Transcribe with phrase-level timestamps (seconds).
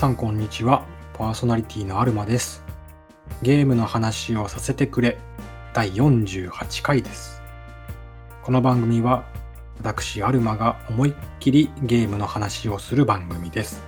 [0.00, 0.86] さんこんにちは。
[1.12, 2.64] パーソナリティのアルマです。
[3.42, 5.18] ゲームの話をさせてくれ
[5.74, 7.42] 第48回です。
[8.42, 9.26] この番組は
[9.76, 13.82] 私アルマが思いっきりゲームの話をする番組です。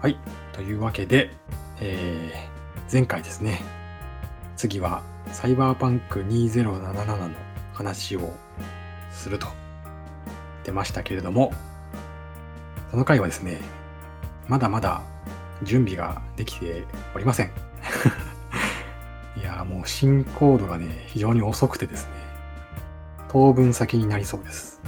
[0.00, 0.18] はい。
[0.54, 1.32] というわけで、
[1.80, 3.60] えー、前回ですね。
[4.56, 7.28] 次はサイバーパンク2077の
[7.74, 8.32] 話を
[9.12, 9.48] すると
[10.64, 11.52] 出ましたけれども、
[12.90, 13.60] その回はですね、
[14.48, 15.02] まだまだ
[15.62, 16.84] 準備ができて
[17.14, 17.50] おりません。
[19.36, 22.12] いやもう進行度がね、非常に遅くてですね、
[23.28, 24.80] 当分先になりそうです。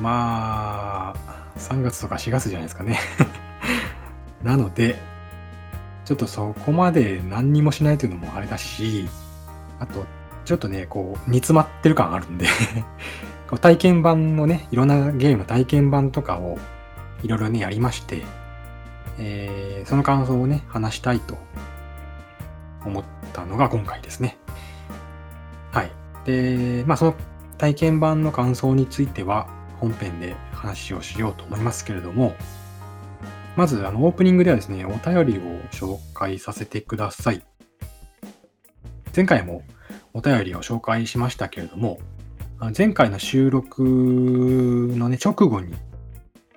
[0.00, 2.98] まあ、3月とか4月じゃないですかね。
[4.42, 4.98] なので、
[6.04, 9.08] ちょっとそこまで何にもしないというのもあれだし、
[9.78, 10.04] あと、
[10.44, 12.46] ちょっとね、こう、煮詰まってる感あるんで
[13.60, 16.58] 体験版のね、いろんなゲームの体験版とかを
[17.24, 18.22] いろいろね、やりまして、
[19.18, 21.36] えーその感想をね、話したいと
[22.84, 24.38] 思ったのが今回ですね。
[25.72, 25.90] はい。
[26.24, 27.14] で、まあその
[27.58, 29.48] 体験版の感想については
[29.80, 32.34] 本編で話をしようと思いますけれども、
[33.56, 37.42] まずあのオープニングではですね、お便りを紹介させてください。
[39.14, 39.62] 前回も
[40.12, 41.98] お便りを紹介しましたけれども、
[42.76, 45.74] 前回の収録のね、直後に、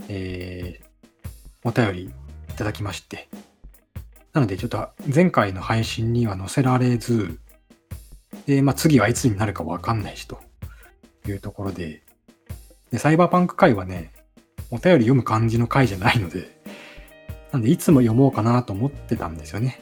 [0.09, 0.87] えー
[1.63, 3.27] お便りいただきまして、
[4.31, 7.39] なのでちょっと前回の配信には載せられず、
[8.45, 10.39] で、まあ次はいつになるかわかんないしと
[11.27, 12.03] いうところで、
[12.89, 14.13] で、サイバーパンク回はね、
[14.71, 16.57] お便り読む感じの回じゃないので、
[17.51, 19.81] なんでいつも読もうかなと思ってたんですよね。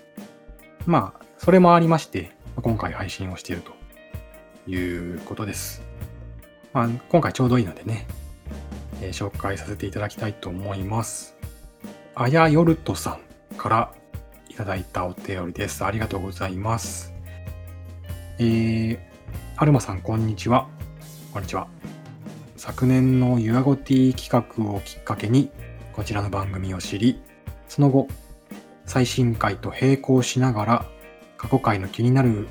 [0.87, 5.83] まあ、それもありまして、今回配信をしているということです。
[6.73, 8.07] まあ、今回ちょうどいいのでね、
[9.01, 11.35] えー紹介させていただきたいと思います。
[12.15, 13.19] あやよるとさ
[13.53, 13.93] んから
[14.49, 15.83] いただいたお便りです。
[15.83, 17.13] ありがとうございます。
[18.39, 18.99] えー、
[19.57, 20.67] アルマさん、こんにちは。
[21.33, 21.67] こんにちは。
[22.55, 25.49] 昨年のユアゴティ企画をきっかけに、
[25.93, 27.21] こちらの番組を知り、
[27.67, 28.07] その後、
[28.85, 30.85] 最新回と並行しながら、
[31.37, 32.47] 過去回の気になる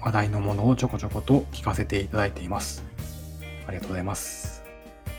[0.00, 2.82] 話題のものをちょこちょこと聞かせていただいています。
[3.66, 4.61] ありがとうございます。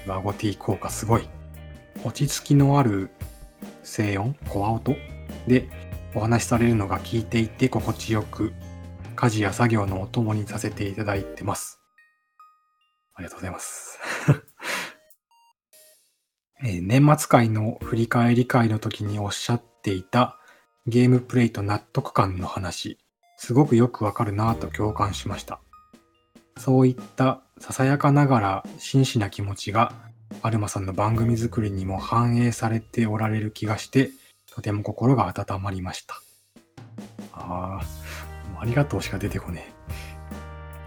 [0.06, 1.28] ユアゴティ効果すごい。
[2.04, 3.10] 落ち着きのある
[3.84, 4.96] 静音、コア音
[5.48, 5.70] で
[6.16, 8.54] お話しされるのが聞いていて心地よく、
[9.16, 11.80] 家事や作業のお供にさせていただいてます。
[13.16, 14.00] ありがとうございます。
[16.66, 20.40] え年末会の振り返り会の時におっしゃっていた
[20.88, 22.98] ゲームプレイと納得感の話、
[23.38, 25.60] すごくよくわかるなぁと共感しました。
[26.58, 29.94] そういったささやかながら真摯な気持ちが
[30.42, 34.10] アルマさんの番組作りにも反映されておられる気がして、
[34.52, 36.16] とても心が温まりました。
[37.32, 39.72] ああ、ありがとうしか出てこね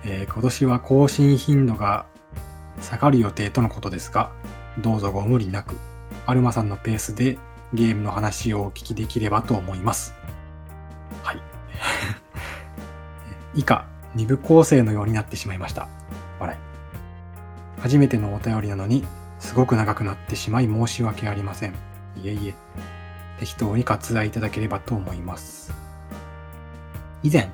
[0.04, 2.04] ええー今年は更新頻度が
[2.82, 4.30] 下がる予定とのことですが、
[4.82, 5.78] どうぞご無理なく、
[6.26, 7.38] アルマさんのペースで
[7.72, 10.12] ゲームの話をお聞きできればと思います。
[11.22, 11.40] はい。
[13.56, 15.88] 以下、二部構成のようになってしまいました。
[16.38, 16.65] 笑い。
[17.78, 19.04] 初めてのお便りなのに、
[19.38, 21.74] すごく長くなってしまい申し訳ありません。
[22.16, 22.54] いえいえ。
[23.38, 25.72] 適当に割愛いただければと思います。
[27.22, 27.50] 以前、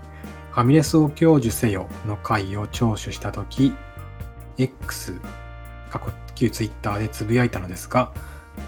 [0.53, 3.73] ファミレスを享受せよの回を聴取したとき、
[4.59, 5.21] X、
[5.91, 8.13] 過去旧 Twitter でつぶやいたのですが、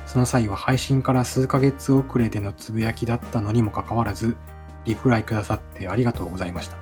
[0.06, 4.36] その際は配信から数ヶ月遅れでのつぶやきだったのにもかかわらず、
[4.84, 6.76] リプライくださってありがとうございました。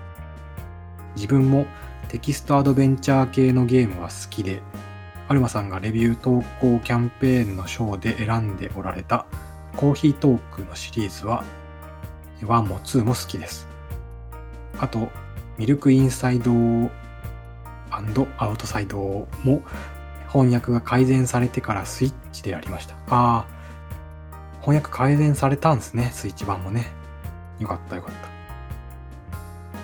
[1.15, 1.67] 自分も
[2.13, 4.61] テキストアドベンチャー系のゲームは好きで、
[5.29, 9.25] アルマさんがレビュー投稿キャンペーンの賞で選んでおられた
[9.79, 11.43] コーヒートークのシリーズは
[12.43, 13.67] 1も2も好きです。
[14.79, 15.09] あと、
[15.57, 16.53] ミルクインサイド
[17.91, 19.63] アウトサイドも
[20.29, 22.95] 翻訳が改善されてからスイッチでやりました。
[22.95, 23.47] ああ、
[24.61, 26.93] 翻訳改善されたんですね、スイッチ版もね。
[27.59, 28.32] よかったよかった。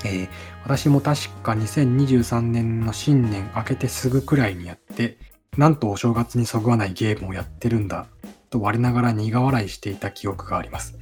[0.04, 0.28] えー
[0.64, 5.16] 私も確か2023年の新年明けてすぐくらいにやって、
[5.56, 8.06] なんとお正月にそぐわないゲームをやってるんだ、
[8.50, 10.98] と我ながら苦笑いしていた記憶があります。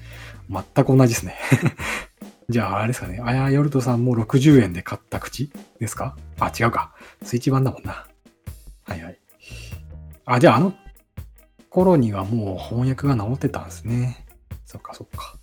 [0.49, 1.37] 全く同じですね。
[2.49, 3.21] じゃあ、あれですかね。
[3.25, 5.51] あやよるとさんも60円で買った口
[5.81, 6.17] ですか？
[6.39, 6.93] あ、違うか。
[7.25, 8.07] スイッチ版だもんな。
[8.85, 9.19] はいはい。
[10.27, 10.75] あ、じゃああの
[11.71, 14.25] 頃にはもう翻訳が直ってたんですね。
[14.65, 15.36] そっかそっか。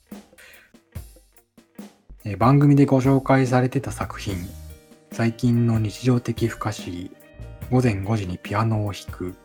[2.25, 4.38] え番組でご紹介されてた作品、
[5.12, 7.12] 最近の日常的不可思議、
[7.70, 9.36] 午前5時にピアノを弾く、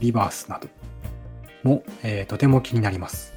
[0.00, 0.68] リバースなど、
[1.62, 3.34] も、えー、とても気になります。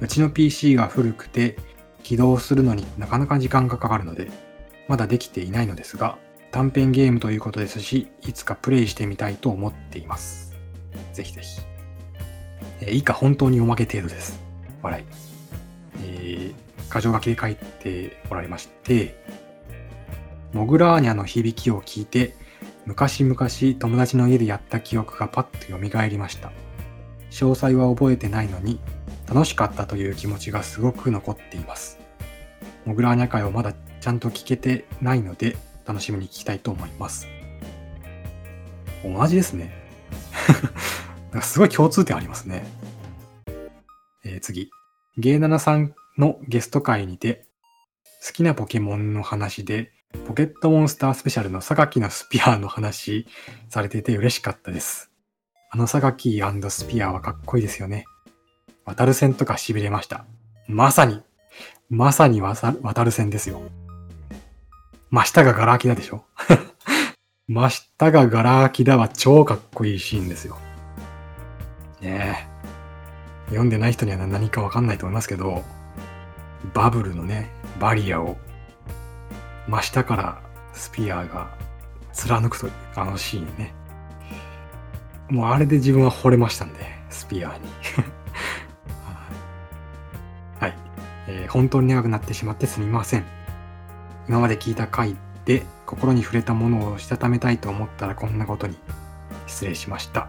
[0.00, 1.56] うちの PC が古くて
[2.04, 4.30] 起動するのになかなか時間がかかるので、
[4.86, 6.16] まだできていないのですが、
[6.52, 10.54] 短編ゲームということですし、いつかプレイしてみたいと思っています。
[11.12, 11.60] ぜひぜひ。
[12.82, 14.40] えー、以下本当におまけ程度です。
[14.80, 15.04] 笑い。
[16.04, 19.22] えー、箇条書きで書いておられまして、
[20.52, 22.34] モグラーニャの響きを聞いて、
[22.86, 23.36] 昔々
[23.78, 26.52] 友達の家でやった記憶がパッと蘇りました。
[27.30, 28.80] 詳細は覚えてないのに、
[29.28, 31.98] 楽しかったという気持ちがすごく残っています。
[32.84, 37.26] モグラーニャ会をまだちゃんと聞けてないので、楽しみに聞きたいと思います。
[39.04, 39.72] 同じですね。
[41.42, 42.66] すごい共通点ありますね。
[44.24, 44.70] えー、次。
[45.18, 47.44] ゲイナナさんのゲスト会にて、
[48.26, 49.92] 好きなポケモンの話で、
[50.26, 53.26] ポケットモンスタースペシャルの榊のスピアの話
[53.68, 55.10] されてて嬉しかったです。
[55.70, 56.40] あの榊
[56.70, 58.04] スピアはかっこいいですよね。
[58.84, 60.24] 渡る線とか痺れました。
[60.68, 61.22] まさに、
[61.90, 62.72] まさに渡
[63.04, 63.62] る線ですよ。
[65.10, 66.24] 真下がガラ空きだでしょ？
[67.46, 70.58] 真下がガラ空きだは超かっこいいシーンですよ。
[72.00, 73.50] ねえ。
[73.50, 75.62] 読んでない人には何かわかんないと思いますけど、
[76.74, 78.36] バブルのね、バリアを
[79.68, 80.40] 真下から
[80.72, 81.50] スピアーが
[82.12, 83.74] 貫くというあのシーンね。
[85.28, 86.80] もうあれで自分は惚れましたんで、
[87.10, 87.68] スピアーに。
[90.60, 90.74] はい、
[91.28, 93.24] えー、本当に長くなってしまってすみません。
[94.28, 98.76] 今まで聞いた回で心に触れたものをしたためたいと思ったらこんなことに
[99.46, 100.28] 失礼しました。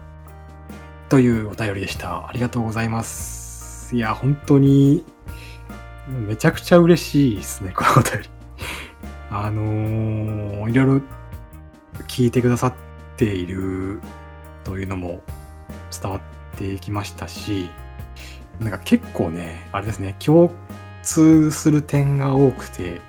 [1.08, 2.28] というお便りでした。
[2.28, 3.94] ありがとうございます。
[3.96, 5.04] いや、本当に
[6.08, 8.30] めちゃくちゃ嬉しいですね、このお便り。
[9.30, 11.00] あのー、いろいろ
[12.06, 12.74] 聞いてくださっ
[13.16, 14.00] ている
[14.64, 15.22] というのも
[15.90, 16.20] 伝わっ
[16.56, 17.70] てきましたし、
[18.58, 20.50] なんか結構ね、あれですね、共
[21.02, 23.00] 通する点が多くて、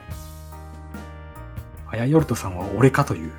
[1.92, 3.31] あやよるとさんは俺かという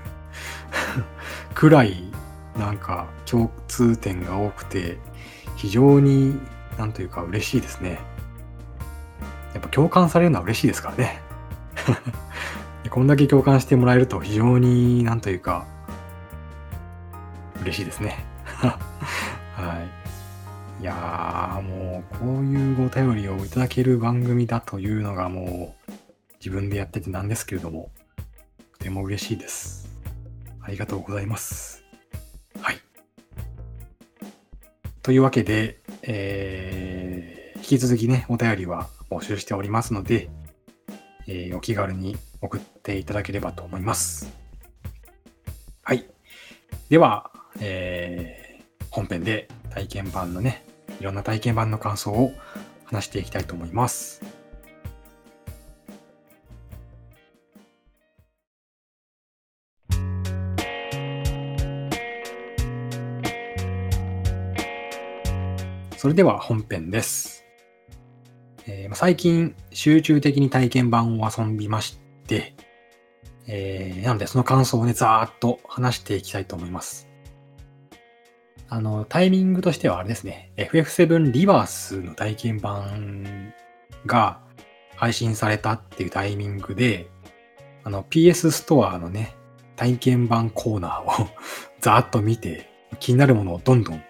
[1.55, 2.11] くらい
[2.59, 4.99] なんか共通点が多くて
[5.55, 6.41] 非常に
[6.77, 8.01] なんというか嬉しいですね。
[9.55, 11.20] やっぱ共感されるのは嬉しいですからね。
[12.91, 15.64] こんだけ共感してもらえると非常になんというか
[17.62, 18.25] 嬉しいですね。
[19.55, 19.81] は
[20.79, 20.82] い。
[20.82, 25.93] いやーもうこういうご便りをいただける番組だというのがもう
[26.38, 27.91] 自分でやっててなんですけれども
[28.73, 29.91] とても嬉しいです。
[30.62, 31.85] ありがとうございます。
[32.61, 32.81] はい。
[35.03, 40.31] というわけで、えー、引き続きね、お便りは募集しておりますので、
[41.27, 44.33] えー、お気軽に送っていただければと思います。
[45.83, 46.07] はい。
[46.89, 47.31] では、
[47.61, 50.65] えー、本編で体験版のね、
[51.01, 52.33] いろんな体験版の感想を
[52.85, 54.23] 話していきたいと思います。
[65.96, 67.40] それでは本編です。
[68.72, 71.98] えー、最近集中的に体験版を遊びまし
[72.29, 72.55] て、
[73.48, 77.08] えー、なのでその感想をね、ざーっと話していきたいと思います。
[78.69, 83.53] あの、タイミングとしてはあれですね、FF7 リバースの体験版
[84.06, 84.41] が
[84.94, 87.10] 配信されたっていうタイミングで、
[87.82, 89.34] あの PS ストアのね、
[89.74, 91.29] 体験版コーナーを
[91.81, 94.03] ざーっと見て、気になるものをどんどん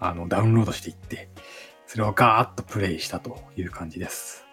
[0.00, 1.30] あの、ダウンロードしていって、
[1.98, 4.46] れをガーッとプレイしたという感じです。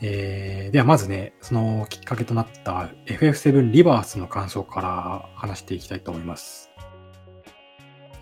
[0.00, 6.70] えー、ではまずね、そのきっかけとなった FF7 リバースの感想から話していきたいと思います。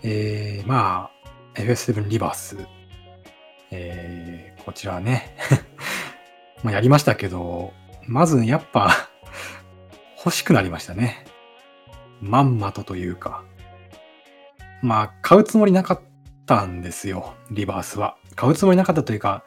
[0.03, 1.11] えー、ま
[1.55, 2.57] あ、FF7 リバース。
[3.69, 5.35] えー、こちらね
[6.63, 7.73] まあやりましたけど、
[8.05, 9.09] まずやっぱ
[10.17, 11.25] 欲しくなりましたね。
[12.21, 13.43] まんまとというか。
[14.81, 16.06] まあ、買うつもりなかった
[16.47, 18.17] たんですよ、リバースは。
[18.35, 19.43] 買うつもりなかったというか、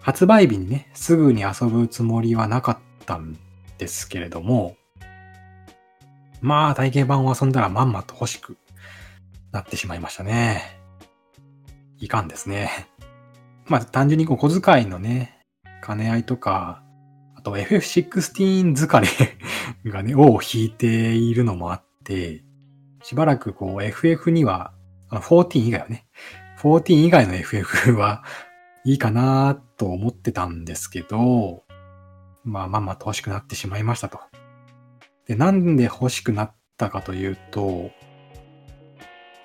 [0.00, 3.36] 発売日にね、すぐに遊ぶつもりはなかったん
[3.78, 4.76] ですけれども、
[6.40, 8.56] まあ、体験版を遊んだらまんまと欲しく
[9.50, 10.80] なってしまいましたね。
[11.98, 12.88] いかんですね。
[13.66, 15.40] まあ、単純にお小遣いのね、
[15.84, 16.82] 兼ね合いとか、
[17.36, 19.08] あと FF16 疲れ
[19.90, 22.44] がね、尾を引いているのもあって、
[23.02, 24.72] しばらくこう FF には、
[25.12, 26.06] あの14以外はね、
[26.58, 28.24] 14以外の FF は
[28.84, 31.64] いいかなと思ってたんですけど、
[32.44, 34.18] まあまあまあと欲しくなってしまいましたと。
[35.26, 37.90] で、なんで欲しくなったかというと、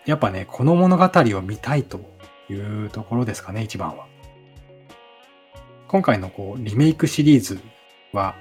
[0.05, 1.99] やっぱね、この物語を見たいと
[2.49, 4.07] いうところですかね、一番は。
[5.89, 7.59] 今回のこうリメイクシリーズ
[8.13, 8.35] は、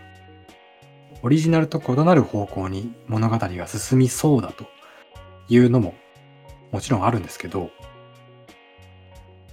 [1.23, 4.67] オリジナルと異なる方向に物語が進みそうだと
[5.49, 5.95] いうのも
[6.77, 7.71] もちろんあるんですけど、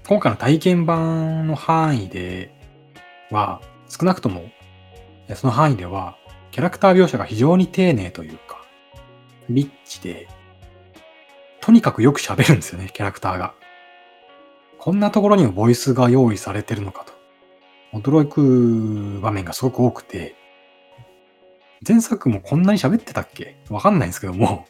[0.06, 2.54] 今回の体験版の範囲で
[3.32, 4.52] は、少なくとも
[5.34, 6.18] その範囲では、
[6.52, 8.66] キャラクター描写が非常に丁寧というか、
[9.50, 10.28] リッチで、
[11.62, 13.54] とにかくよく喋るんですよね、キャラクターが。
[14.78, 17.06] こんなところにもボイスが用意されてるのか
[17.94, 17.98] と。
[17.98, 20.36] 驚く場面がすごく多くて、
[21.88, 23.56] 前作もこんなに喋ってたっけ？
[23.70, 24.68] わかんないんですけども、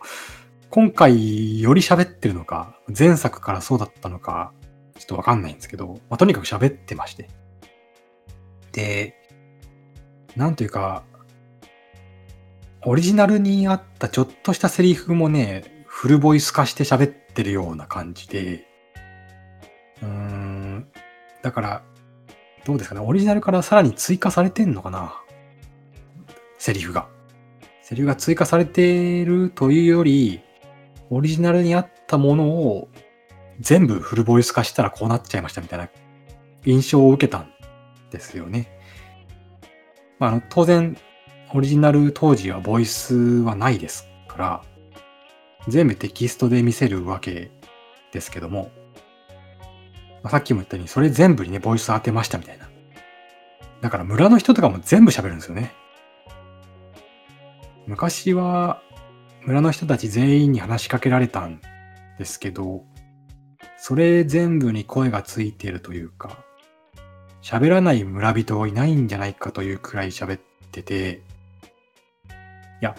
[0.76, 4.54] 今回より喋ってるのか、前作からそうだったのか、
[4.98, 7.30] ちょっとわかんないんですけど、まあ、とにかく喋ってまして。
[8.72, 9.14] で、
[10.36, 11.04] なんというか、
[12.86, 18.66] オリジナルにあったちょっとしたセリフもね、フルボイス化して喋ってるような感じで、
[20.02, 20.88] うーん、
[21.44, 21.84] だから、
[22.66, 25.22] どうですかね、オリジナルからさらに追加されてんのかな
[26.58, 27.10] セリフが。
[27.84, 30.42] セリフが追加されてるというより、
[31.14, 32.90] オリジナルにあったものを
[33.60, 35.90] 全部フルボイス化したらこうなっちゃいましたみたいな
[36.66, 37.52] 印象を受けたん
[38.10, 38.80] ですよね。
[40.20, 40.98] まあ、あの当然、
[41.54, 44.64] オリジナル当時はボイスはないですから、
[45.68, 47.52] 全部テキストで見せるわけ
[48.12, 48.72] ですけども、
[50.24, 52.70] まあ、さっきも言ったように、それ全部にね、ボイス当てましたみたいな。
[53.82, 55.74] だから村の人とかも全部喋るんですよね。
[57.86, 58.82] 昔は、
[59.46, 61.60] 村の人たち全員に話しかけられたん
[62.18, 62.86] ですけど、
[63.78, 66.38] それ全部に声がついているというか、
[67.42, 70.40] 喋らない村人いないんじゃないかというくらい喋っ
[70.72, 71.22] てて、
[72.82, 72.96] いや、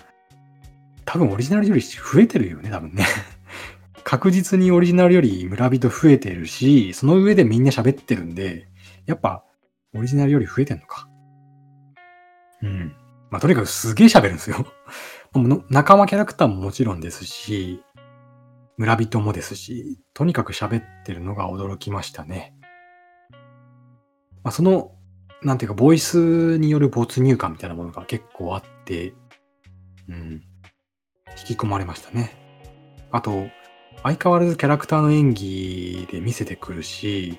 [1.06, 3.04] 多分オリジナルより増えてるよね、多分ね。
[4.04, 8.68] 確実にオリジナルより村人増えてるし、その上でみんな喋ってるんで、
[9.06, 9.44] やっぱ
[9.94, 11.08] オリジナルより増えてんのか。
[12.62, 12.94] うん。
[13.30, 14.66] まあ、とにかくすげえ喋るんですよ。
[15.68, 17.82] 仲間キャラクターももちろんですし、
[18.76, 22.54] 村人もですし、とにかく喋ってるのが驚きましたね。
[24.42, 24.92] まあ、その、
[25.42, 29.14] なんていうか、ボイスによる没入感みたいなものが結構あって、
[30.08, 30.42] うん、
[31.48, 32.32] 引き込まれましたね。
[33.10, 33.46] あと、
[34.02, 37.38] 相変わらずキャラクターの演技で見せてくるし、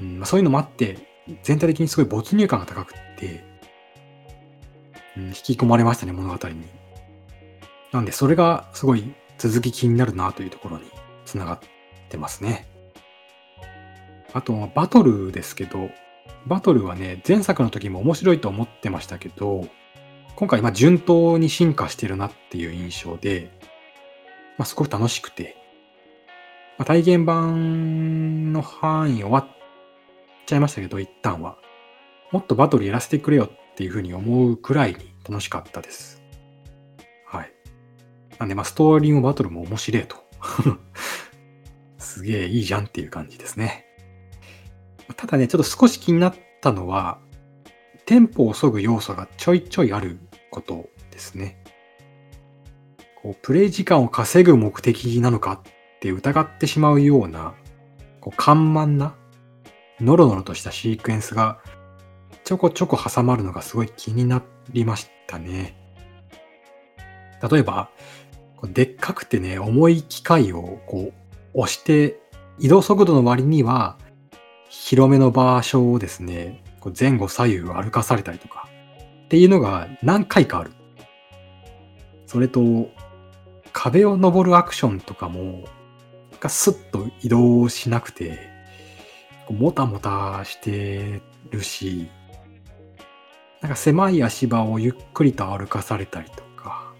[0.00, 0.98] うんま、そういうのもあって、
[1.42, 3.51] 全体的にすごい没入感が高くって、
[5.16, 6.62] 引き込まれましたね、物語に。
[7.92, 10.84] なんで、それがすごい続き気になるなというところに
[11.24, 11.58] つながっ
[12.08, 12.66] てますね。
[14.32, 15.90] あとバトルですけど、
[16.46, 19.68] バトルはね、前作の時も面白いと思ってましたけど、
[20.36, 23.50] 今回ま順当に進化してるなっていう印象で、
[24.56, 25.56] まあ、すごく楽しくて、
[26.78, 29.46] まあ、体験版の範囲終わっ
[30.46, 31.56] ちゃいましたけど、一旦は。
[32.30, 36.22] もっとバトルやらせてくれよっっていうふうに思うくらいに楽しかったです。
[37.26, 37.52] はい。
[38.38, 40.16] なんで、まあ、ストーリーもバトルも面白いと。
[41.98, 43.86] すげえいいじゃんっていう感じですね。
[45.16, 47.18] ただね、ちょっと少し気になったのは、
[48.04, 50.18] テンポを削ぐ要素がちょいちょいある
[50.50, 51.62] ことですね。
[53.22, 57.54] こうプレイ時間を稼ぐ目的なのかって疑ってしまうような、
[58.20, 59.14] こう緩慢な、
[60.00, 61.60] ノロノロとしたシークエンスが
[62.44, 65.76] ちょこちょこ挟まるのがすごい気になりましたね。
[67.50, 67.90] 例えば、
[68.72, 71.12] でっかくてね、重い機械をこう
[71.54, 72.20] 押して
[72.58, 73.96] 移動速度の割には
[74.68, 78.68] 広めの場所をですね、こう前後左右歩かされたりとか
[79.24, 80.72] っていうのが何回かある。
[82.26, 82.88] それと、
[83.72, 85.64] 壁を登るアクションとかも、
[86.40, 88.38] がスッと移動しなくて、
[89.50, 91.20] もたもたして
[91.50, 92.08] るし、
[93.62, 96.92] なんか狭い足場をゆっくりと歩かされたりとか、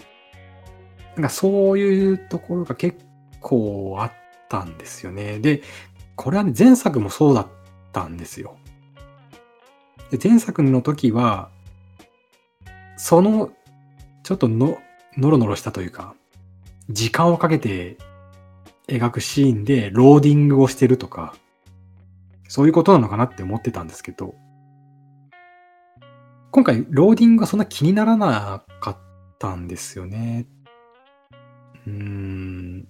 [1.17, 3.05] なんかそういうところが結
[3.41, 4.13] 構あっ
[4.49, 5.41] たんですよね。
[5.41, 5.63] で、
[6.15, 7.47] これはね、前作もそうだっ
[7.93, 8.57] たんですよ。
[10.13, 11.51] で前作の時は、
[12.97, 13.51] その、
[14.23, 14.79] ちょっとの、
[15.17, 16.15] ノロノロしたというか、
[16.89, 17.99] 時間をかけて
[18.87, 21.35] 描くシーンでローディングをしてるとか、
[22.47, 24.37] そういうことなのかなって思ってたんですけど、
[26.53, 28.99] 今回ローディングがそんな気にならなかっ
[29.39, 30.47] たんですよね。
[31.87, 32.87] うーん、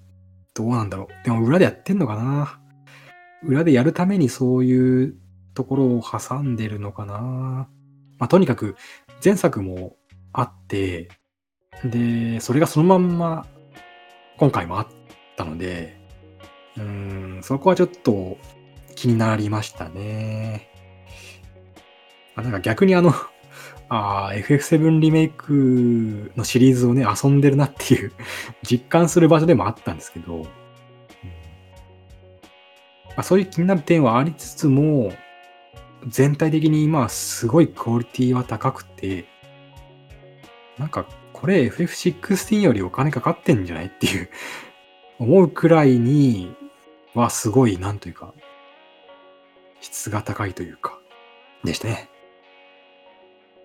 [0.52, 1.24] どうなんだろう。
[1.24, 2.60] でも裏でやってんのかな
[3.42, 5.14] 裏でやるためにそういう
[5.54, 7.68] ところを挟んでるのかな
[8.18, 8.76] まあ、とにかく
[9.24, 9.96] 前作も
[10.32, 11.08] あって、
[11.84, 13.46] で、それがそのまんま
[14.38, 14.86] 今回もあっ
[15.32, 15.98] ったので、
[16.76, 18.38] うーん、そこはちょっと
[18.94, 20.70] 気になりましたね。
[22.36, 23.12] あなんか逆にあの、
[23.94, 28.12] ああ、FF7 リメイクのシリーズをね、遊んでるなっていう
[28.66, 30.48] 実感する場所でもあったんですけど、うんま
[33.18, 35.12] あ、そういう気になる点はありつつも、
[36.06, 39.26] 全体的に今すごいクオリティは高くて、
[40.78, 44.30] なんかこれ FF16 よりお金かかってんじゃないっていう
[45.20, 46.56] 思うくらいに
[47.12, 48.32] はすごい、なんというか、
[49.82, 50.98] 質が高いというか、
[51.62, 52.11] でしたね。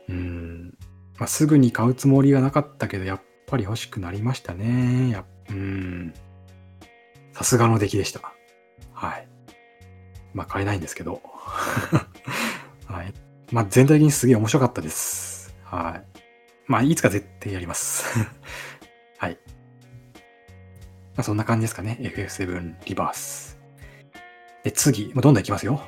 [0.10, 0.78] うん。
[1.18, 5.10] まあ、すぐに買うつもりはなかったけど、やっぱり欲しくなりましたね。
[5.10, 6.14] やうん。
[7.34, 8.22] さすがの出来でした。
[8.94, 9.28] はい。
[10.34, 11.22] まあ、買えないんですけど。
[12.86, 13.14] はい。
[13.52, 15.56] まあ、全体的にすげえ面白かったです。
[15.64, 16.22] はい。
[16.68, 18.06] まあ、いつか絶対やります。
[19.18, 19.38] はい。
[21.16, 21.98] まあ、そんな感じですかね。
[22.02, 23.58] FF7 リバース。
[24.64, 25.82] で、次、もうどんどんいきますよ。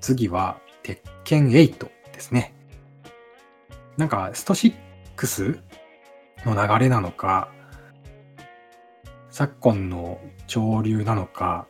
[0.00, 2.54] 次は、鉄拳8ですね。
[3.96, 5.60] なんか、スト6
[6.44, 7.48] の流れなのか、
[9.30, 11.66] 昨今の潮流なのか、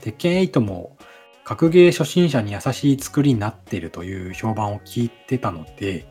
[0.00, 0.96] 鉄拳8も
[1.44, 6.06] 格ゲー初心者に優しい作りになってるという評判を聞いてたので、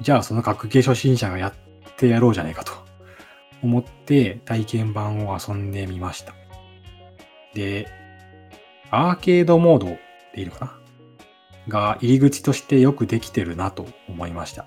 [0.00, 1.52] じゃあその格ゲー初心者がやっ
[1.96, 2.72] てやろうじゃないかと
[3.62, 6.34] 思って体験版を遊んでみました。
[7.54, 7.88] で、
[8.90, 9.98] アーケードモードで
[10.36, 10.77] いいのかな？
[11.68, 14.66] が入り口としてよくできてるなと思いました。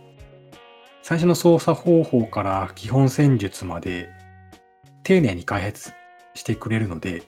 [1.03, 4.09] 最初の操作方法から基本戦術まで
[5.03, 5.91] 丁寧に開発
[6.35, 7.23] してくれるので、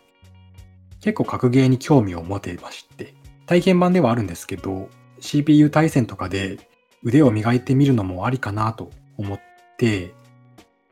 [1.02, 3.14] 結構格ゲーに興味を持てまして、
[3.46, 6.60] 体験版ではあるんですけど、CPU 対戦とかで
[7.04, 9.42] 腕を磨いてみるのもありかなと思っ
[9.78, 10.14] て、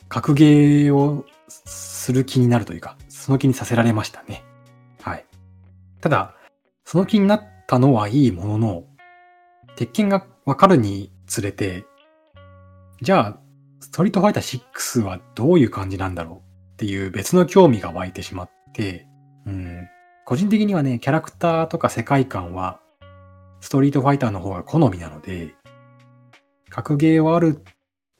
[0.10, 4.43] 格ゲーをする気になるというか、その気にさせられましたね。
[5.01, 5.25] はい。
[6.01, 6.36] ただ、
[6.84, 8.84] その気になったのはいいものの、
[9.77, 11.86] 鉄拳がわかるにつれて、
[13.01, 13.39] じゃあ、
[13.79, 19.07] ストリートファイター6はどういう感じなんだろうっていう別の興味が湧いてしまって、
[19.45, 19.88] うん、
[20.25, 22.81] 個人的にはね、キャラクターとか世界観は、
[23.62, 25.55] ストリートファイターの方が好みなので、
[26.69, 27.63] 格ゲーをある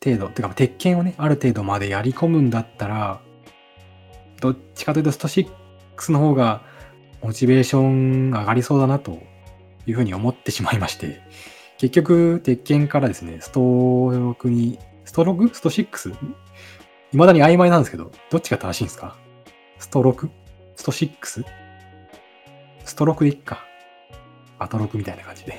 [0.02, 3.22] 程度、てか鉄拳をね、ある程度までやり込むんだったら、
[4.40, 6.62] どっちかというとスト6の方が
[7.22, 9.30] モチベーション上がりそうだなと
[9.86, 11.22] いうふうに思ってしまいまして、
[11.78, 15.54] 結局、鉄拳からですね、スト6に、スト 6?
[15.54, 16.16] スト 6?
[17.12, 19.18] 未だに曖昧なんですけど、どっちが正しいんですか？
[19.80, 20.30] スト 6?
[20.76, 21.44] スト 6?
[22.86, 22.96] ス？
[22.96, 23.66] ト6でいっか。
[24.60, 25.58] アトロクみたいな感じで。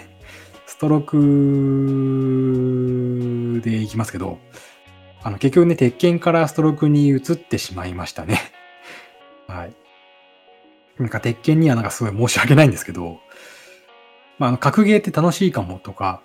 [0.66, 1.04] ストロー
[3.60, 4.38] クでいきますけど、
[5.22, 8.38] あの、結局ね、鉄拳からストロークに移ってしまいましたね。
[9.48, 9.74] はい。
[10.98, 13.18] なんか鉄拳にはなんかすごい申し訳ないんですけど、
[14.42, 16.20] まあ、格ゲーって楽しいかもとか、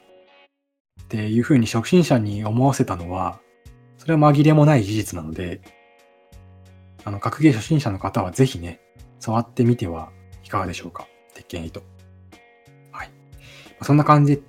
[1.03, 3.39] っていう風に初心者に思わせたのは、
[3.99, 5.61] それは紛れもない事実なので、
[7.05, 8.81] あの、格ゲー初心者の方はぜひね、
[9.19, 10.09] 触ってみては
[10.43, 11.07] いかがでしょうか。
[11.35, 11.83] 鉄拳糸。
[12.91, 13.11] はい
[13.83, 14.41] そんな感じ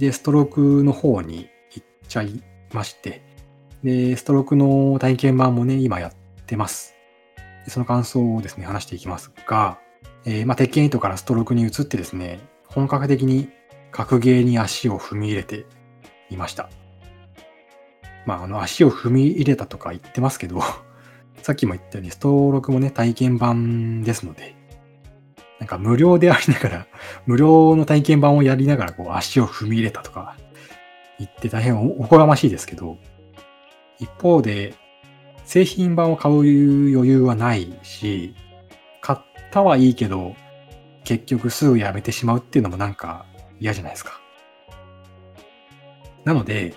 [0.00, 3.22] でストロークの方に行っちゃいまして、
[3.84, 6.12] で、ストロークの体験版もね、今やっ
[6.46, 6.94] てます。
[7.68, 9.78] その感想をですね、話していきますが、
[10.24, 12.40] えー、まあ、鉄拳糸からストロークに移ってですね、
[12.74, 13.50] 本格的に
[13.90, 15.66] 格ゲーに足を踏み入れて
[16.30, 16.70] いました。
[18.24, 20.60] まあ、あの、足を踏み入れたとか言ってますけど、
[21.42, 24.54] さっきも言ったように、ストロクもね、体験版ですので、
[25.58, 26.86] なんか無料でありながら、
[27.26, 30.36] 無料の体験版をやりながらこう足を踏み入れたとか
[31.18, 32.96] 言って大変おこがましいですけど、
[33.98, 34.74] 一方で
[35.44, 38.34] 製品版を買う余裕はないし、
[39.00, 39.18] 買っ
[39.50, 40.34] たはいいけど、
[41.04, 43.26] 結局すぐやめてしまうっていうのもなんか
[43.60, 44.20] 嫌じゃないですか。
[46.24, 46.74] なので、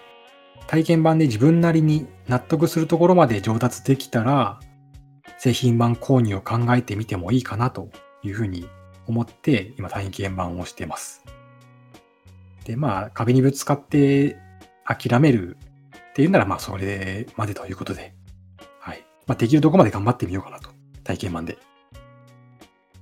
[0.67, 4.59] 体験版で自分なりに納得するところまで上達できたら、
[5.38, 7.89] 製品版購入を考えてみてもいいかなと
[8.23, 8.67] いうふうに
[9.07, 11.23] 思って今体験版をしています。
[12.63, 14.38] で、まあ壁にぶつかって
[14.85, 15.57] 諦める
[16.11, 18.15] っていうならまあそれまでということで、
[18.79, 19.05] はい。
[19.27, 20.69] まあできるとこまで頑張ってみようかなと。
[21.03, 21.57] 体験版で。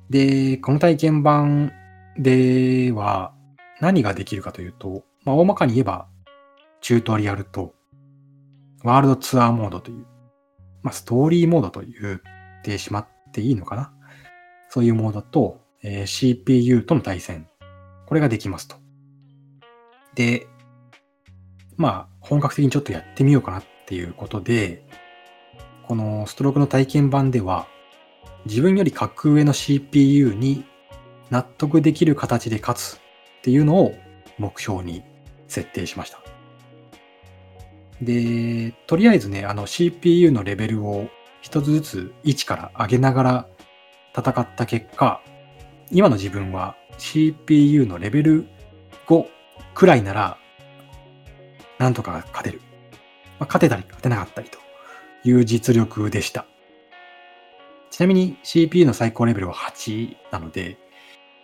[0.10, 1.72] で、この体験版
[2.18, 3.34] では
[3.82, 6.08] 何ができるかというと、まあ大まかに言えば
[6.82, 7.74] チュートリアルと
[8.84, 10.06] ワールドツアーモードという、
[10.82, 13.94] まあストーリーモードと言ってしまっていいのかな
[14.70, 17.48] そういうモードと、えー、CPU との対戦。
[18.08, 18.76] これができますと。
[20.16, 20.48] で、
[21.78, 24.84] まあ、本格的にちょっとやってみようかなっていうことで、
[25.88, 27.68] このストロークの体験版では、
[28.46, 30.66] 自分より格上の CPU に
[31.30, 33.02] 納得できる形で勝つ
[33.40, 33.96] っていうのを
[34.38, 35.04] 目標に
[35.48, 36.20] 設定しました。
[38.02, 41.08] で、とりあえずね、あの CPU のレベルを
[41.42, 43.48] 一つずつ1から上げながら
[44.18, 45.22] 戦った結果、
[45.92, 48.48] 今の自分は CPU のレベル
[49.08, 49.26] 5
[49.74, 50.38] くらいなら、
[51.80, 52.62] なんとか勝てる。
[53.40, 54.60] まあ、勝てたり勝てなかったりと
[55.24, 56.46] いう実力でした。
[57.94, 60.80] ちなみに CPU の最高レベルは8なので、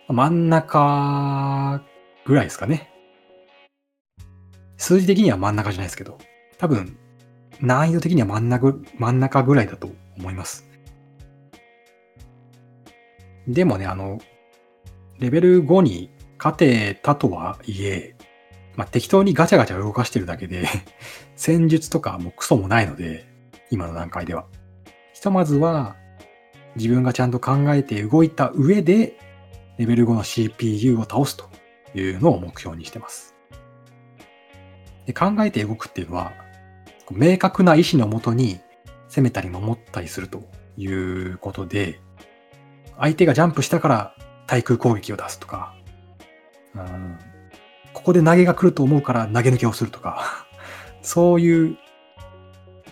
[0.08, 1.80] 真ん中
[2.26, 2.90] ぐらいですかね。
[4.76, 6.18] 数字的には真ん中じゃないですけど、
[6.58, 6.98] 多分、
[7.60, 10.68] 難易度的には真ん中真ん中ぐらいだと思います。
[13.46, 14.18] でもね、あの、
[15.20, 18.16] レベル5に勝てたとはいえ、
[18.74, 20.66] まあ、適当にガチャガチャ動かしてるだけで
[21.36, 23.24] 戦術とかもクソもないので、
[23.70, 24.46] 今の段階では。
[25.12, 25.99] ひとまずは、
[26.76, 29.18] 自分がちゃんと考えて動いた上で、
[29.78, 31.48] レベル5の CPU を倒すと
[31.94, 33.34] いうのを目標にしてます。
[35.06, 36.32] で考えて動くっていうのは、
[37.10, 38.60] 明確な意思のもとに
[39.08, 40.42] 攻めたり守ったりすると
[40.76, 42.00] いうことで、
[42.98, 44.14] 相手がジャンプしたから
[44.46, 45.74] 対空攻撃を出すとか、
[46.74, 47.18] うん、
[47.92, 50.46] ここで投げが来ると思うから投げ抜けをするとか、
[51.02, 51.78] そういう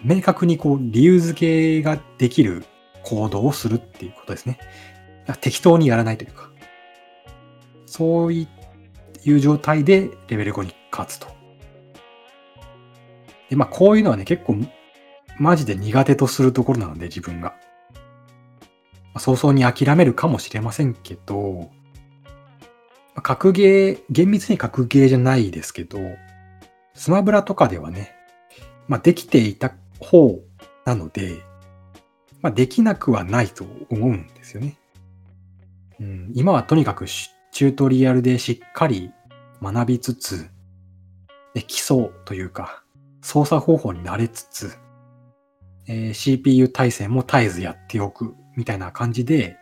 [0.02, 2.64] 明確にこう理由付けができる
[3.08, 4.58] 行動をするっていうことですね。
[5.40, 6.50] 適当にやらないというか、
[7.86, 8.46] そうい
[9.26, 11.28] う状態でレベル5に勝つと。
[13.48, 14.56] で、まあこういうのはね、結構
[15.38, 17.54] マジで苦手とするところなので自分が。
[19.16, 21.70] 早々に諦めるかもしれませんけど、
[23.22, 25.98] 格ゲー、厳密に格ゲーじゃないですけど、
[26.94, 28.14] スマブラとかではね、
[28.86, 30.38] まあ、できていた方
[30.84, 31.47] なので、
[32.40, 34.78] まあ、できなくはないと思うんですよね。
[36.00, 39.10] うん、今はとにかくチュートリアルでしっかり
[39.60, 40.48] 学びつつ、
[41.66, 42.84] 基礎というか、
[43.22, 44.76] 操作方法に慣れつつ、
[45.88, 49.56] えー、CPU 対戦も絶えずやっておくみたいな感じで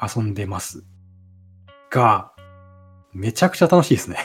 [0.00, 0.84] 遊んでます。
[1.90, 2.32] が、
[3.12, 4.16] めちゃくちゃ楽しいですね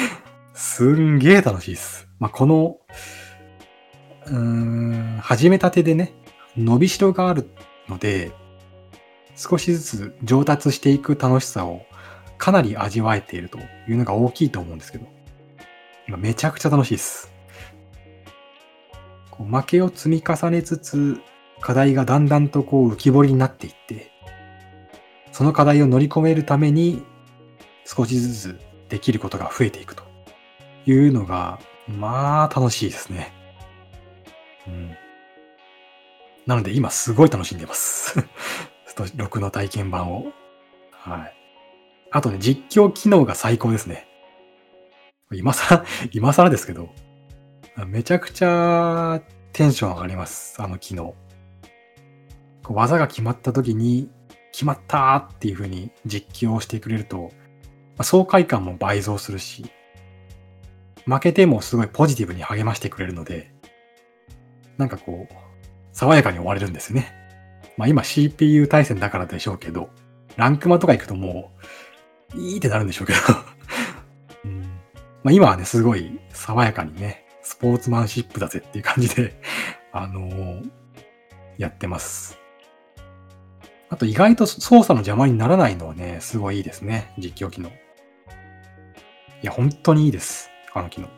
[0.52, 2.08] すんげえ楽しいです。
[2.18, 2.76] まあ、この、
[4.26, 6.14] うーん、始めたてでね、
[6.56, 7.48] 伸びしろがある
[7.88, 8.32] ので、
[9.36, 11.84] 少しずつ上達していく楽しさを
[12.38, 15.06] かなり味わえているというのが大きいと思うんですけど、
[16.08, 17.32] 今めちゃくちゃ楽しいです。
[19.30, 21.20] こう負けを積み重ねつつ、
[21.60, 24.10] 課題がだんだんとこう浮き彫りになっていって、
[25.32, 27.02] その課題を乗り込めるために
[27.84, 30.04] 少しずつできることが増えていくと
[30.86, 33.32] いうのが、まあ楽しいですね。
[34.66, 34.96] うん。
[36.46, 38.18] なので今すごい楽しんでます。
[38.86, 40.32] スト6の体験版を。
[40.92, 41.36] はい。
[42.10, 44.06] あとね、実況機能が最高ですね。
[45.32, 46.90] 今更、 今更ですけど、
[47.86, 49.20] めちゃくちゃ
[49.52, 50.62] テンション上がります。
[50.62, 51.14] あの機能。
[52.68, 54.08] 技が決まった時に、
[54.52, 57.30] 決まったっていう風に実況をしてくれると、
[57.96, 59.70] ま、爽快感も倍増するし、
[61.06, 63.52] 負けてもすごいポジティブに励ましてくれるので、
[64.78, 65.45] なんかこう、
[65.96, 67.14] 爽やかに終われるんですね。
[67.78, 69.88] まあ今 CPU 対戦だからでしょうけど、
[70.36, 71.52] ランクマとか行くとも
[72.34, 73.18] う、いいってなるんでしょうけど
[74.44, 74.60] うん
[75.22, 79.40] まあ今はね、すごい爽やかにね、スポーツマンシップだぜっていう感じで
[79.90, 80.70] あのー、
[81.56, 82.38] やってます。
[83.88, 87.14] あと意外と操作の邪魔にならないのはね、すごいいいですね。
[87.16, 87.70] 実況機能。
[87.70, 87.72] い
[89.40, 90.50] や、本当にいいです。
[90.74, 91.08] あの機能。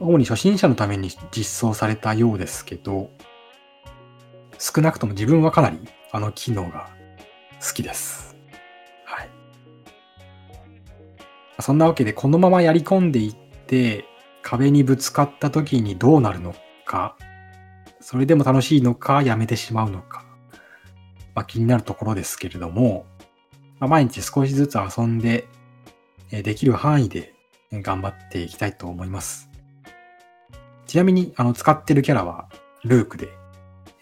[0.00, 3.10] 主に初心者のために実装されたようですけど、
[4.62, 5.80] 少なくとも自分はかなり
[6.12, 6.88] あの機能が
[7.60, 8.36] 好きです。
[9.04, 9.28] はい。
[11.58, 13.34] そんなわけで、このままやり込んでいっ
[13.66, 14.04] て、
[14.40, 17.16] 壁にぶつかった時にどうなるのか、
[18.00, 20.24] それでも楽しいのか、やめてしまうのか、
[21.34, 23.04] まあ、気になるところですけれども、
[23.80, 25.48] まあ、毎日少しずつ遊んで、
[26.30, 27.34] できる範囲で
[27.72, 29.50] 頑張っていきたいと思います。
[30.86, 32.48] ちなみに、あの、使ってるキャラは
[32.84, 33.41] ルークで、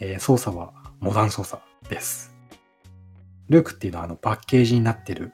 [0.00, 2.34] えー、操作はモダン操作です。
[3.48, 5.32] ルークっていうのはあのパッケージになってる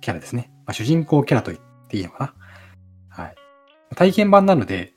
[0.00, 0.50] キャラですね。
[0.66, 2.34] まあ、主人公キャラと言っていいのか
[3.18, 3.22] な。
[3.24, 3.34] はい。
[3.94, 4.94] 体験版なので、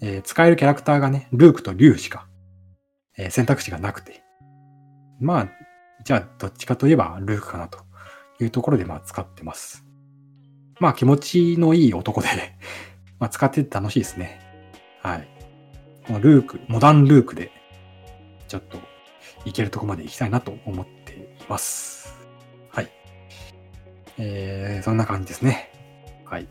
[0.00, 2.26] えー、使えるキャラクターがね、ルークとリュウしか、
[3.16, 4.22] えー、選択肢がなくて、
[5.20, 5.48] まあ、
[6.04, 7.78] じゃあどっちかといえばルークかなと
[8.40, 9.84] いうところでまあ使ってます。
[10.80, 12.28] まあ気持ちのいい男で
[13.20, 14.40] まあ使ってて楽しいですね。
[15.00, 15.28] はい。
[16.06, 17.52] このルーク、モダンルークで、
[18.52, 18.78] ちょっと
[19.46, 21.16] いけるとこまで行きたいなと思ってい
[21.48, 22.20] ます。
[22.68, 22.90] はい。
[24.18, 25.72] えー、そんな感じですね。
[26.26, 26.46] はい。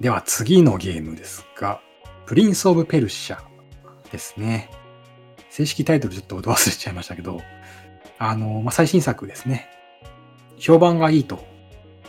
[0.00, 1.80] では次のゲームですが、
[2.26, 3.38] プリンス・オブ・ペルシャ
[4.10, 4.70] ですね。
[5.50, 7.40] 正式タイトルちょっと忘れちゃいましたけど、
[8.18, 9.68] あの、まあ、最新作ですね。
[10.58, 11.44] 評判がいいと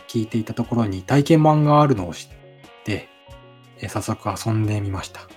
[0.08, 3.08] 聞いていたところに体験版があるのを知って、
[3.86, 5.28] 早速遊んでみました。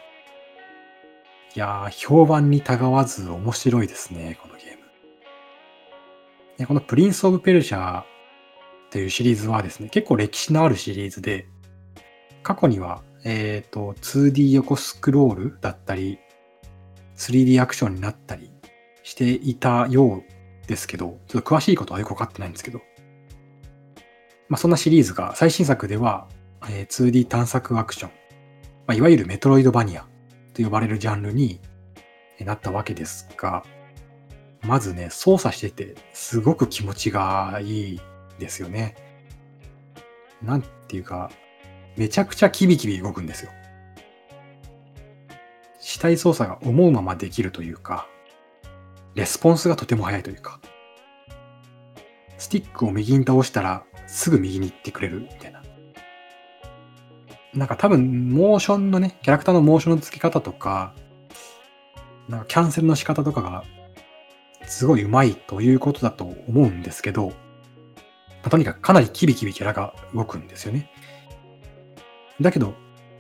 [1.56, 4.84] いやー、評判にたがわず面白いですね、このゲーム。
[6.58, 8.04] でこのプリンス・オブ・ペルシャ
[8.92, 11.48] というシリーズはですね、結構歴史のあるシリーズで、
[12.44, 16.20] 過去には、えっ、ー、と、2D 横スクロールだったり、
[17.16, 18.52] 3D アクションになったり
[19.04, 22.82] していたようですけど、ちょっと詳しいことはよくわかってないんですけど、
[24.50, 26.28] まあ、そんなシリーズが最新作では、
[26.70, 28.12] えー、2D 探索アクション、
[28.88, 30.06] まあ、いわゆるメトロイドバニア
[30.56, 31.60] と呼ばれるジャンルに
[32.40, 33.64] なったわけですが、
[34.64, 38.02] まずね、操作しててすごく気持ちがいい
[38.40, 38.96] ですよね。
[40.42, 41.30] なんていうか、
[41.98, 43.52] めちゃくちゃキビキビ動くんですよ。
[45.80, 48.08] 死体操作が思うままできるというか、
[49.14, 50.60] レスポンスがとても速いというか、
[52.38, 55.55] スティックを右に倒したらすぐ右に行ってくれるみたいな。
[57.56, 60.94] なんか多分、モーションのね、キャラクターのモーションの付け方とか、
[62.28, 63.64] なんかキャンセルの仕方とかが、
[64.68, 67.34] すごい上手いということだと思うんですけど、ま
[68.46, 70.90] あ、とにかくかなりキビキビキャラが動くんですよね。
[72.42, 72.74] だけど、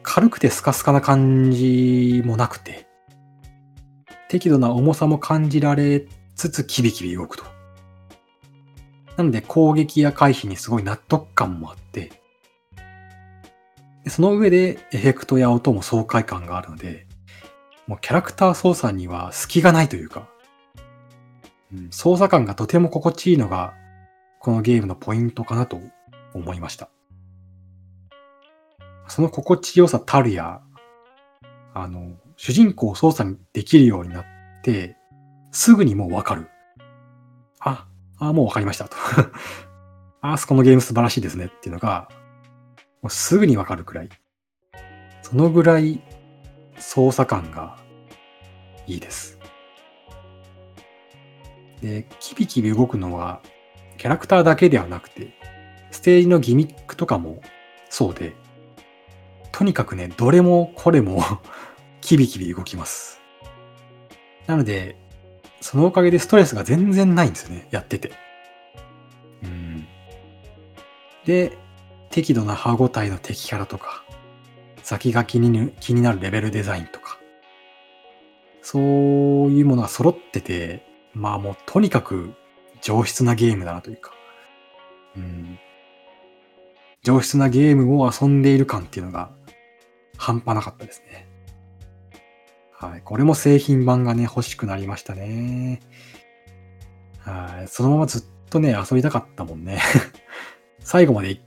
[0.03, 2.87] 軽くてスカスカな感じもなくて、
[4.27, 7.45] 適度な重さも感じられつつキビキビ動くと。
[9.17, 11.84] なので攻撃や回避にすごい納得感もあって、
[14.07, 17.07] その上でエフェクトや音も爽快感があるので、
[17.87, 20.29] もうキャラクター操作には隙がないというか、
[21.73, 23.73] うん、操作感がとても心地いいのが、
[24.39, 25.79] このゲームのポイントかなと
[26.33, 26.89] 思いました。
[29.07, 30.61] その心地よさたるや、
[31.73, 34.25] あの、主人公を操作できるようになっ
[34.63, 34.97] て、
[35.51, 36.47] すぐにもうわかる。
[37.59, 37.87] あ、
[38.19, 38.97] あ、もうわかりましたと。
[40.21, 42.09] あそこのゲーム素晴らしいですねっていうのが、
[43.05, 44.09] もうすぐにわかるくらい。
[45.21, 46.01] そのぐらい
[46.79, 47.77] 操作感が
[48.87, 49.37] いいです。
[51.83, 53.43] で、キビキビ動くのは
[53.97, 55.37] キャラクターだけではなくて、
[55.91, 57.41] ステージのギミックとかも
[57.91, 58.33] そうで、
[59.51, 61.21] とにかくね、どれもこれも
[62.01, 63.21] キビキビ動きます。
[64.47, 64.95] なので、
[65.61, 68.13] そのおかげでストレスが全然ないんですよね、やってて。
[69.43, 69.87] うん。
[71.23, 71.55] で、
[72.15, 74.05] 適度な歯応えの敵キャラとか、
[74.83, 77.19] 先が気に気になるレベルデザインとか、
[78.61, 78.81] そう
[79.51, 82.33] いうものが揃ってて、まあもうとにかく
[82.81, 84.13] 上質なゲームだなというか、
[85.17, 85.59] うん。
[87.03, 89.31] 上質なゲームを遊んでいる感っていうのが
[90.15, 91.27] 半端なかったですね。
[92.71, 93.01] はい。
[93.03, 95.81] これも製品版がね、欲しくなりましたね。
[97.19, 97.67] はい。
[97.67, 99.81] そのままずっとね、遊びたかったもんね。
[100.79, 101.41] 最後まで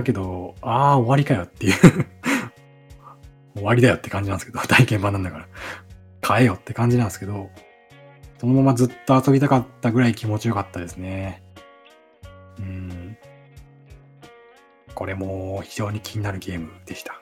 [0.00, 1.74] ったけど、ああ、終わりかよっていう
[3.54, 5.48] 終わりだよって感じなんですけど、 体験版なんだから。
[6.20, 7.50] 買えよって感じなんですけど、
[8.38, 11.42] そのままずっと遊びたかったぐらい気持ちよかったですね。
[12.58, 13.16] うん。
[14.94, 17.20] これも非常に気になるゲームでした。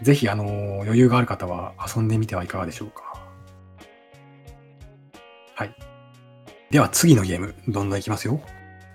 [0.00, 3.20] ぜひ、あの、余裕がある方は遊んでみてはいかがでしょうか。
[5.56, 5.74] はい。
[6.70, 8.40] では次のゲーム、どんどんいきますよ。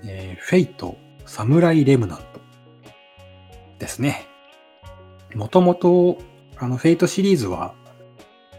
[0.05, 2.23] えー、フェイト、サムライレムナント
[3.79, 4.27] ですね。
[5.35, 6.17] もともと、
[6.57, 7.73] あの、フェイトシリーズは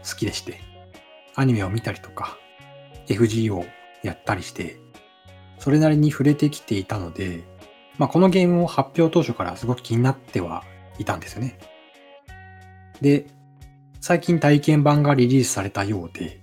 [0.07, 0.59] 好きでして、
[1.35, 2.37] アニメを見たりとか、
[3.07, 3.65] FGO
[4.03, 4.77] やったりして、
[5.59, 7.43] それなりに触れてきていたので、
[7.97, 10.63] まあ、このゲームを発表当初からすごく気になっては
[10.99, 11.57] いたんですよね。
[13.01, 13.27] で、
[14.01, 16.41] 最近体験版がリリースされたようで、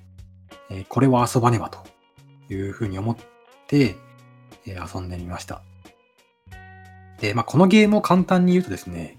[0.71, 1.81] え、これは遊ばねばと
[2.53, 3.17] いうふうに思っ
[3.67, 3.97] て、
[4.67, 5.63] え、遊んでみました。
[7.23, 9.17] で、まあ、このゲームを簡単に言うとですね、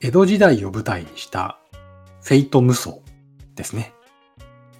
[0.00, 1.58] 江戸時代を舞台にした
[2.22, 2.98] フェイト無双
[3.56, 3.92] ですね。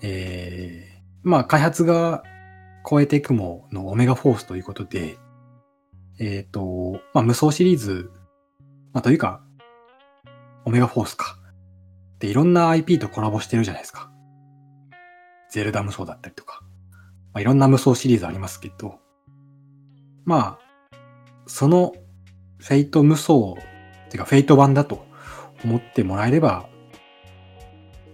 [0.01, 2.23] えー、まあ、開発が
[2.88, 5.19] 超えていくものオメガフォースということで、
[6.21, 8.12] えっ、ー、と、まあ、無双シリーズ、
[8.93, 9.43] まあ、というか、
[10.64, 11.37] オメガフォースか。
[12.21, 14.09] で、いろんな IP とコラボしてるじゃないですか。
[15.51, 16.61] ゼルダ無双だったりとか。
[17.33, 19.01] まあ、いろんな無双シリーズありますけど、
[20.25, 20.97] まあ、
[21.49, 21.93] その
[22.61, 23.37] フェイト無双、っ
[24.11, 25.05] ていうかフェイト版だと
[25.64, 26.68] 思ってもらえれば、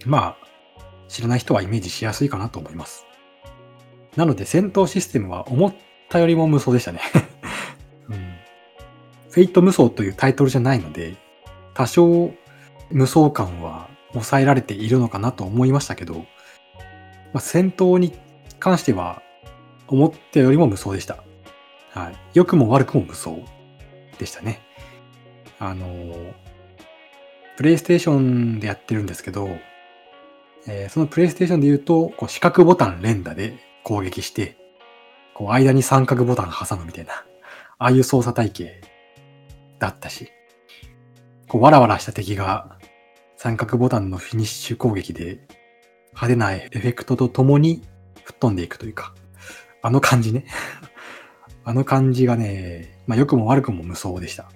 [0.04, 0.46] まあ、
[1.08, 3.06] 知らない人はイメージしやすいかなと思います。
[4.14, 5.74] なので戦闘システムは思っ
[6.08, 7.00] たよりも無双でしたね
[8.08, 8.34] うん。
[9.30, 11.16] フェイト無双というタイトルじゃないので、
[11.74, 12.32] 多少
[12.90, 16.24] 無双感は抑えられているのかなと思いましたけど、ま
[17.34, 18.12] あ、戦闘に
[18.60, 19.22] 関しては
[19.88, 21.24] 思ったよりも無双でした。
[21.90, 22.16] はい。
[22.34, 23.55] 良くも悪くも無双
[24.18, 24.60] でしたね。
[25.58, 26.34] あの
[27.56, 29.48] プレイステーションでやってるんですけど、
[30.66, 34.58] えー、そのプレイステーションで言うと、こう四角ボタン連打で攻撃して、
[35.32, 37.24] こう間に三角ボタン挟むみたいな、あ
[37.78, 38.80] あいう操作体系
[39.78, 40.30] だったし、
[41.48, 42.78] こうわらわらした敵が
[43.36, 45.46] 三角ボタンのフィニッシュ攻撃で
[46.08, 47.82] 派手なエフェクトと共に
[48.24, 49.14] 吹っ飛んでいくというか、
[49.82, 50.44] あの感じね。
[51.66, 54.48] あの感じがね、まあ良くも悪くも無双でした。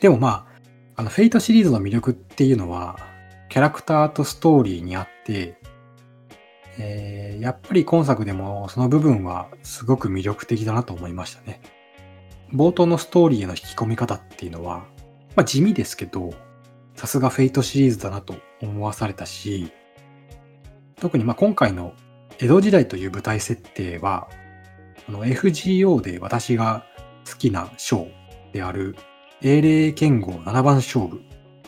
[0.00, 0.48] でもま
[0.96, 2.98] あ、あの、フェイトシリーズの魅力っていうのは、
[3.48, 5.56] キャラクターとストーリーにあって、
[6.78, 11.60] えー、やっぱり今作でもその部分はすごく魅力的だなと思いましたね。
[12.52, 14.84] 冒頭のストーリーへの引き込み方っていうのは、
[15.36, 16.34] まあ地味ですけど、
[16.96, 19.70] さすがフェイトシリーズだなと思わされたし、
[20.96, 21.94] 特にまあ今回の
[22.40, 24.28] 江戸時代という舞台設定は、
[25.08, 26.84] あの FGO で私が
[27.28, 28.08] 好きな章
[28.52, 28.96] である
[29.42, 31.22] 英霊剣豪7番勝負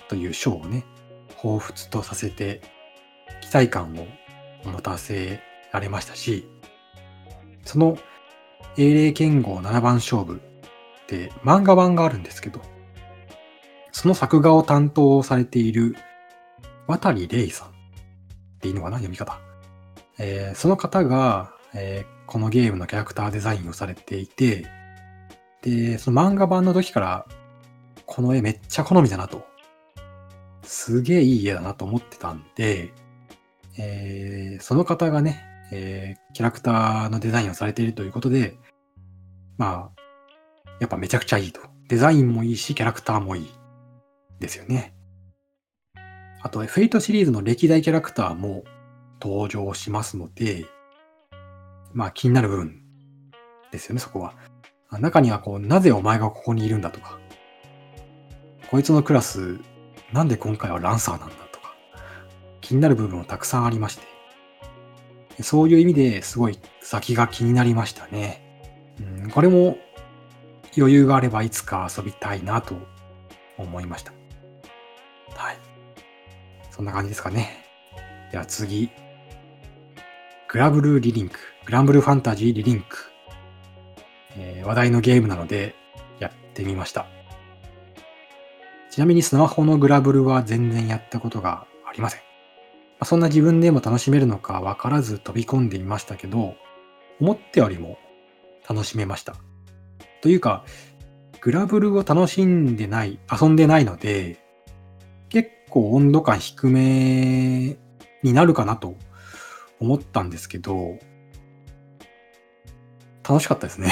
[0.09, 0.85] という章をね、
[1.39, 2.63] 彷彿とさせて
[3.41, 4.07] 期待感を
[4.69, 5.41] 持たせ
[5.73, 6.49] られましたし、
[7.65, 7.99] その
[8.79, 12.61] 英霊剣豪7番勝負って漫画版があるんですけど、
[13.93, 15.97] その作画を担当されている
[16.87, 17.73] 渡玲さんっ
[18.61, 19.39] ていいのかな読み方。
[20.19, 24.67] えー、その方が、えー、このゲームのキャラクターデザインをされていて、
[25.63, 27.27] で、その漫画版の時から、
[28.05, 29.47] この絵めっちゃ好みだなと。
[30.63, 32.93] すげえいい絵だなと思ってたんで、
[33.79, 38.57] えー、その方がね、えー、キャラクターのデザインをされているということで、
[39.59, 40.03] まあ、
[40.81, 41.61] やっぱめちゃくちゃいいと。
[41.89, 43.51] デザインもいいし、キャラクターもいい。
[44.41, 44.95] ですよね。
[46.43, 48.65] あと、フェイトシリーズの歴代キャラクターも
[49.21, 50.67] 登場しますので、
[51.97, 52.83] まあ気になる部分
[53.73, 54.35] ですよね、そこは。
[55.01, 57.19] 中にはこう、なぜお前がここにいるんだとか、
[58.71, 59.59] こいつのクラス、
[60.13, 61.75] なんで今回はランサーなんだとか、
[62.61, 68.43] 気になる部分もたくさんありまして、そういう意味ですごい先が気になりましたね。
[69.01, 69.79] うん、これも
[70.77, 72.77] 余裕があればいつか遊びたいなと
[73.57, 74.13] 思いました。
[75.35, 75.59] はい。
[76.71, 77.65] そんな感じですかね。
[78.33, 78.91] では次。
[80.49, 81.56] グラブルリリンク。
[81.67, 83.11] グランブルファンタジーリリンク。
[84.39, 85.75] えー、話題のゲームなので
[86.21, 87.07] やってみました。
[88.89, 92.21] ちなみにスマホのグラブルは全然やったことがありません。
[93.01, 96.55] ま、そんな自分でも楽しめるのかわからず飛び込んでみましたけど、
[97.21, 97.99] 思ったよりも
[98.69, 99.35] 楽しめました。
[100.23, 100.65] というか、
[101.41, 104.39] グラブルを楽しんでない、遊んでないので、
[105.31, 107.77] 結構温度感低め
[108.23, 108.95] になるかなと
[109.81, 110.97] 思ったんですけど、
[113.27, 113.91] 楽しかったですね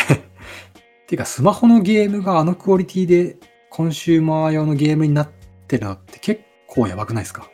[1.07, 3.37] ていうか、スマホのゲームがあのクオリティで
[3.71, 5.29] コンシューマー用のゲームになっ
[5.67, 7.49] てるのって結構やばくないですか？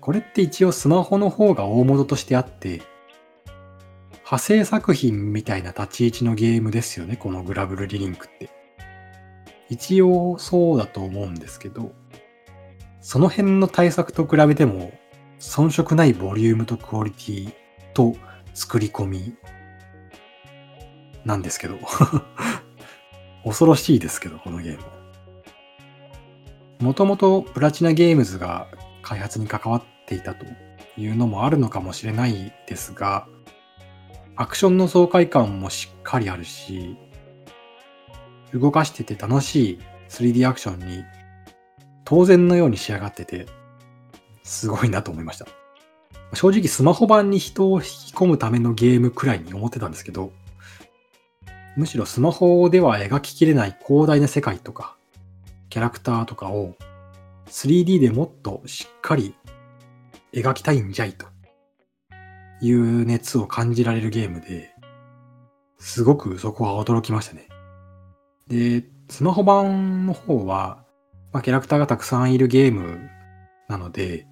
[0.00, 2.82] これって一応スマホの方が大元としてあって、
[4.18, 8.50] 派生作品みたいな立ち位置のゲームですよね、このグラブルリリンクって。
[9.68, 11.92] 一応そうだと思うんですけど、
[13.00, 14.92] その辺の対策と比べても、
[15.38, 17.52] 遜色ないボリュームとクオリティ
[17.94, 18.16] と
[18.54, 19.34] 作り込み
[21.24, 21.78] なんですけど。
[23.44, 24.84] 恐ろしいですけど、このゲーム。
[26.80, 28.68] もともとプラチナゲームズが
[29.02, 30.46] 開発に関わっていたと
[30.96, 33.26] いうのもあるのかもしれないですが、
[34.36, 36.96] アクションの爽快感もしっかりあるし、
[38.52, 41.04] 動かしてて楽しい 3D アクションに
[42.04, 43.46] 当然のように仕上がってて、
[44.42, 45.46] すごいなと思いました。
[46.34, 50.32] 正直スマホ版に人を引き込むためのゲームくらいに思ってたんですけど、
[51.76, 54.96] むしろスマホでは描ききれない広大な世界とか、
[55.70, 56.76] キャラクターとかを
[57.46, 59.34] 3D でもっとしっかり
[60.32, 61.26] 描きたいんじゃいと
[62.60, 64.74] いう熱を感じられるゲームで、
[65.78, 67.48] すごくそこは驚きましたね。
[68.48, 70.84] で、スマホ版の方は、
[71.32, 73.10] まあ、キャラクターがたくさんいるゲーム
[73.68, 74.26] なので、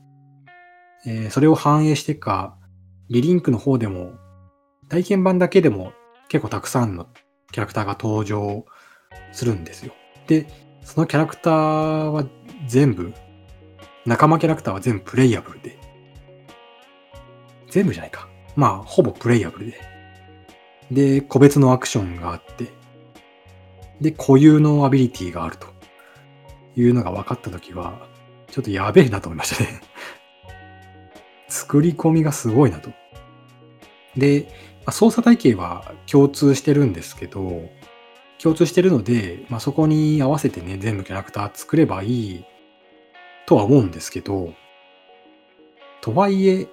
[1.07, 2.57] えー、それを反映してか、
[3.09, 4.13] リリンクの方でも、
[4.89, 5.93] 体験版だけでも
[6.29, 7.09] 結構たくさんの
[7.53, 8.65] キャラクターが登場
[9.33, 9.93] するんですよ。
[10.27, 10.47] で、
[10.85, 12.25] そのキャラクターは
[12.67, 13.13] 全部、
[14.07, 15.79] 仲間キャラクターは全部プレイヤブルで、
[17.69, 18.29] 全部じゃないか。
[18.57, 19.81] まあ、ほぼプレイヤブルで。
[20.91, 22.73] で、個別のアクションがあって、
[24.01, 25.69] で、固有のアビリティがあると
[26.77, 28.09] いうのが分かったときは、
[28.51, 29.81] ちょっとやべえなと思いましたね
[31.49, 32.91] 作り込みがすごいなと。
[34.17, 34.49] で、
[34.87, 37.69] あ、操作体系は共通してるんですけど、
[38.43, 42.45] 共通してるので、まあ、そこに合わせてね、全部キャラクター作ればいい
[43.47, 44.55] とは思うんですけど、
[46.01, 46.67] とはいえ、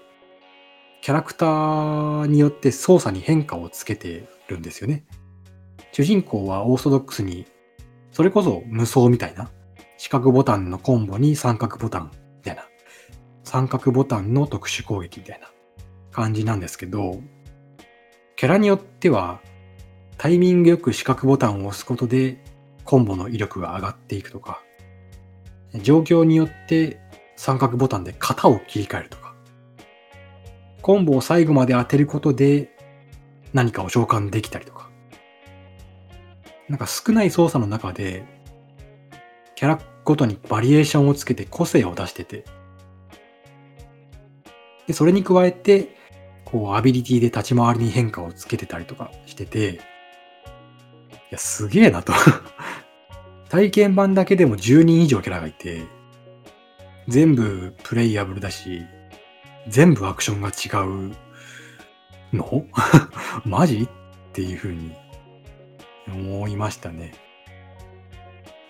[1.02, 5.06] キャラクターによって操作に変化をつけてるんですよね。
[5.92, 7.46] 主人公はオーソドックスに、
[8.12, 9.50] それこそ無双みたいな、
[9.98, 12.64] 四角ボタンのコンボに三角ボタンみたいな、
[13.44, 15.52] 三角ボタンの特殊攻撃みたいな
[16.12, 17.20] 感じなんですけど、
[18.38, 19.42] キャラによっては、
[20.20, 22.38] タイミングよく四角ボタンを押すことで、
[22.86, 24.62] コンボの威力が上がっていくとか、
[25.82, 27.00] 状況によって
[27.36, 29.34] 三角ボタンで型を切り替えるとか、
[30.84, 32.78] コンボを最後まで当てることで
[33.54, 34.92] 何かを召喚できたりとか、
[36.70, 38.24] なんか少ない操作の中で、
[39.56, 42.46] キャラごとにバリエーションをつけて個性を出してて、
[44.86, 45.97] で、それに加えて、
[46.50, 49.78] こう、アビリティで立ち回りに変化をつけてたりとかしてて、い
[51.32, 52.14] や、すげえなと。
[53.50, 55.84] 体験版だけでも10人以上キャラがいて、
[57.10, 58.82] 全部プレイヤブルだし、
[59.68, 61.16] 全部アクションが違う
[62.34, 62.66] の？
[63.44, 63.84] マジ？
[63.84, 63.90] っ
[64.32, 64.94] ていう風に
[66.08, 67.14] 思いましたね。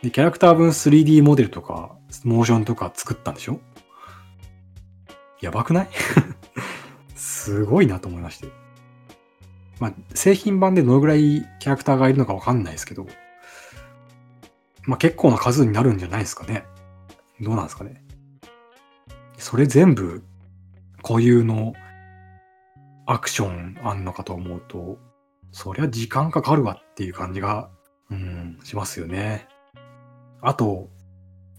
[0.02, 3.60] で、キャラクター分 3D モデルとか、モーションとか作ったんでしょ？
[5.42, 5.90] やばくない？
[7.18, 8.48] すごいなと思いまして。
[9.80, 13.06] まあ、製品版でどのぐらいキャラクターがいるのかわかんないですけど、
[14.84, 16.66] まあ結構な数になるんじゃないですかね。
[17.42, 18.04] どうなんですかね。
[19.38, 20.24] それ全部
[21.04, 21.74] 固有の
[23.06, 24.98] アクションあんのかと思うと、
[25.52, 27.70] そりゃ時間かかるわっていう感じが、
[28.10, 29.48] うん、しますよね。
[30.42, 30.90] あと、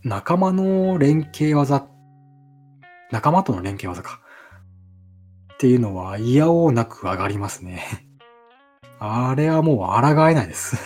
[0.02, 1.86] 仲間の連携技、
[3.10, 4.20] 仲間との連携技か。
[5.58, 7.82] っていうのは嫌おうなく上がりますね。
[9.00, 10.76] あれはもう抗えないです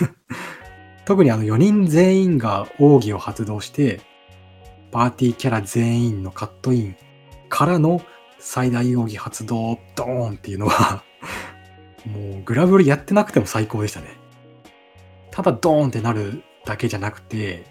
[1.04, 4.00] 特にあの4人全員が奥義を発動して、
[4.90, 6.96] パーティーキャラ全員のカットイン
[7.50, 8.00] からの
[8.38, 11.04] 最大奥義発動ドーンっていうのは
[12.06, 14.16] もうグラブルやってなくても最高でしたね。
[15.30, 17.66] ただドーンってなるだけじゃなくて、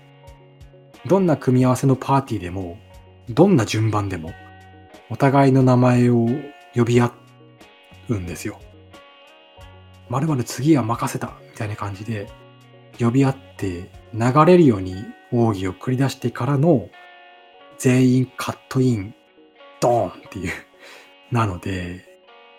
[1.08, 2.78] どんな組み合わせのパーティーでも、
[3.28, 4.34] どんな順番でも、
[5.10, 6.28] お互いの名前を
[6.74, 7.11] 呼び合
[8.09, 8.59] うんですよ。
[10.09, 12.30] まるまる次は任せたみたいな感じで
[12.99, 16.89] 呼び合って流れるように奥義を繰り出してからの
[17.78, 19.15] 全員カットイン
[19.80, 20.51] ドーンっていう。
[21.32, 22.05] なので、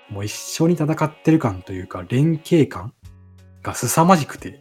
[0.08, 2.94] もう一緒に戦ってる感というか連携感
[3.62, 4.60] が凄まじくて、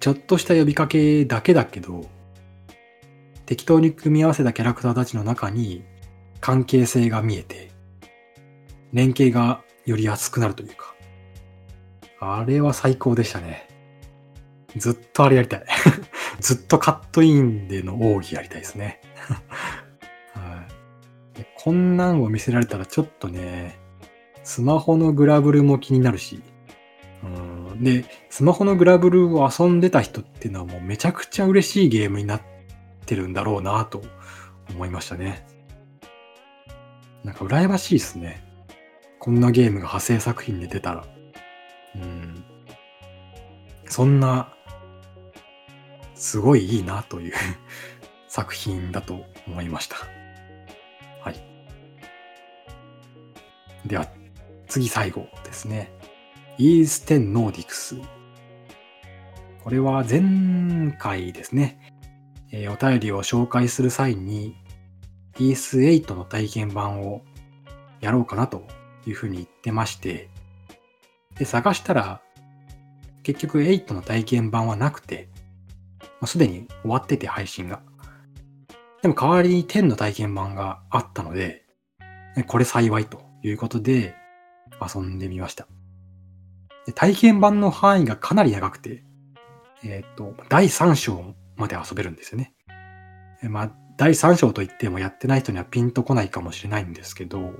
[0.00, 2.04] ちょっとした呼びかけだけだけど、
[3.46, 5.84] 適当に組み合わせたキャラクターたちの中に
[6.40, 7.70] 関係性が見えて、
[8.92, 10.94] 連携がより熱くなるというか、
[12.20, 13.68] あれは最高でしたね。
[14.76, 15.64] ずっとあれやりたい。
[16.40, 19.00] ずっとカットインでの奥義やりたいですね。
[20.34, 20.66] は
[21.38, 23.78] い、こんなんを見せられたらちょっとね、
[24.44, 26.42] スマホのグラブルも気になるし、
[27.24, 27.26] う
[27.74, 32.42] ん、で、スマホのグラブルを遊んでた人っていうのはもうめちゃくちゃ嬉しいゲームになっ
[33.06, 34.02] てるんだろうなと
[34.70, 35.46] 思いましたね。
[37.26, 38.40] なんか羨ましいですね。
[39.18, 41.04] こんなゲームが派生作品で出たら。
[41.96, 42.44] うん。
[43.86, 44.54] そんな、
[46.14, 47.32] すごいいいなという
[48.28, 49.96] 作品だと思いました。
[51.20, 51.40] はい。
[53.84, 54.06] では、
[54.68, 55.90] 次最後ですね。
[56.58, 57.96] イーステンノーディクス。
[59.64, 61.92] これは前回ですね。
[62.52, 64.54] えー、お便りを紹介する際に、
[65.38, 67.22] イース8の体験版を
[68.00, 68.66] やろうかなと
[69.06, 70.28] いうふうに言ってまして、
[71.38, 72.20] で、探したら、
[73.22, 75.28] 結局8の体験版はなくて、
[76.00, 77.82] まあ、すでに終わってて配信が。
[79.02, 81.64] でも代わりに10の体験版があったので、
[82.46, 84.14] これ幸いということで
[84.80, 85.66] 遊んでみました。
[86.86, 89.02] で体験版の範囲がかなり長くて、
[89.84, 92.54] えっ、と、第3章まで遊べるんですよね。
[93.42, 97.52] まあ、第3章といってもやってない人にはピンとこないかもしれないんですけど、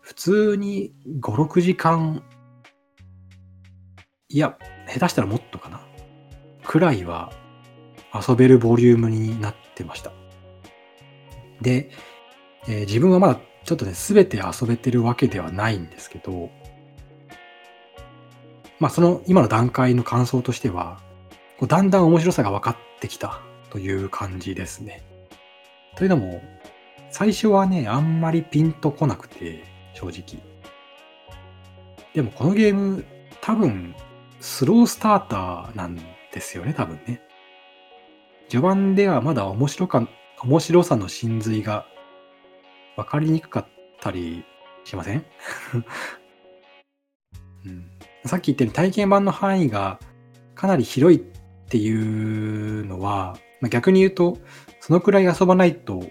[0.00, 2.22] 普通に5、6時間、
[4.28, 5.80] いや、下手したらもっとかな。
[6.62, 7.32] くらいは
[8.14, 10.12] 遊べるボリュームになってました。
[11.62, 11.90] で、
[12.68, 16.50] えー、自分はまだちょっとね、すべて遊べてるわけではないんですけど、
[18.78, 21.00] まあその今の段階の感想としては、
[21.58, 25.13] こうだんだん面白さが分かってきたという感じですね。
[25.96, 26.42] というのも、
[27.10, 30.42] 最初はね、あんまりピンとこなくて、正直。
[32.12, 33.04] でもこのゲーム、
[33.40, 33.94] 多分、
[34.40, 35.96] スロースターターなん
[36.32, 37.22] ですよね、多分ね。
[38.48, 40.08] 序盤ではまだ面白か、
[40.42, 41.86] 面白さの真髄が
[42.96, 43.66] 分かりにくかっ
[44.00, 44.44] たり
[44.84, 45.24] しません、
[47.64, 47.90] うん、
[48.26, 49.98] さっき言ったように体験版の範囲が
[50.54, 51.22] かなり広いっ
[51.68, 54.38] ていうのは、まあ、逆に言うと、
[54.86, 56.04] そのくらい遊ばないと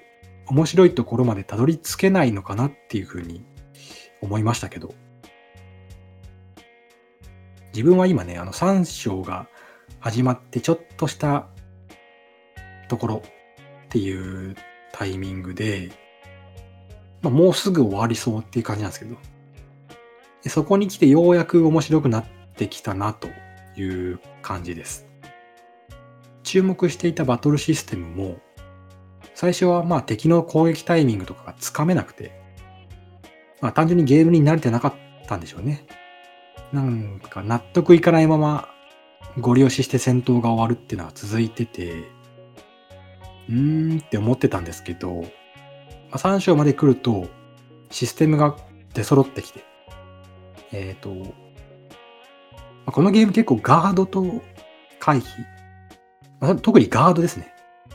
[0.48, 3.46] 面白いところまでたどり着けないのかなっていうふうに
[4.20, 4.96] 思いましたけど。
[7.72, 9.48] 自分は今ね、あの3章が
[10.00, 11.50] 始まってちょっとした
[12.90, 13.22] ところ
[13.86, 14.56] っていう
[14.92, 15.92] タイミングで、
[17.22, 19.18] まあ、もうすぐ終わりそうっていう感じなんですけど、
[20.42, 23.28] でそこに来てようやく面白くなってきたなと
[23.80, 25.06] いう感じです。
[26.42, 28.40] 注目していたバトルシステムも、
[29.44, 32.32] 最初はまあ敵の攻撃タイミングとかがつかめなくて、
[33.60, 34.94] まあ単純にゲームに慣れてなかっ
[35.28, 35.86] たんでしょうね。
[36.72, 38.70] なんか納得いかないまま
[39.42, 42.06] ご利用しして戦闘が終わるっていうのは続いてて、
[43.50, 45.28] うーんって思ってたんですけど、ま
[46.14, 47.28] あ、3章まで来ると
[47.92, 48.56] システムが
[48.94, 49.66] 出揃ってきて、
[50.72, 51.26] えっ、ー、と、ま
[52.86, 54.42] あ、このゲーム結構ガードと
[55.00, 55.26] 回避、
[56.40, 57.54] まあ、特にガードですね、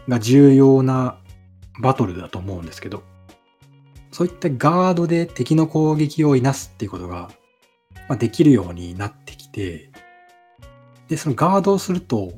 [0.08, 1.16] が重要な
[1.80, 3.02] バトルだと思うんですけど、
[4.10, 7.30] そういったガードで敵の攻撃をいなすっていうことが、
[8.08, 9.90] まあ、できるようになってきて、
[11.08, 12.32] で、そのガードをすると、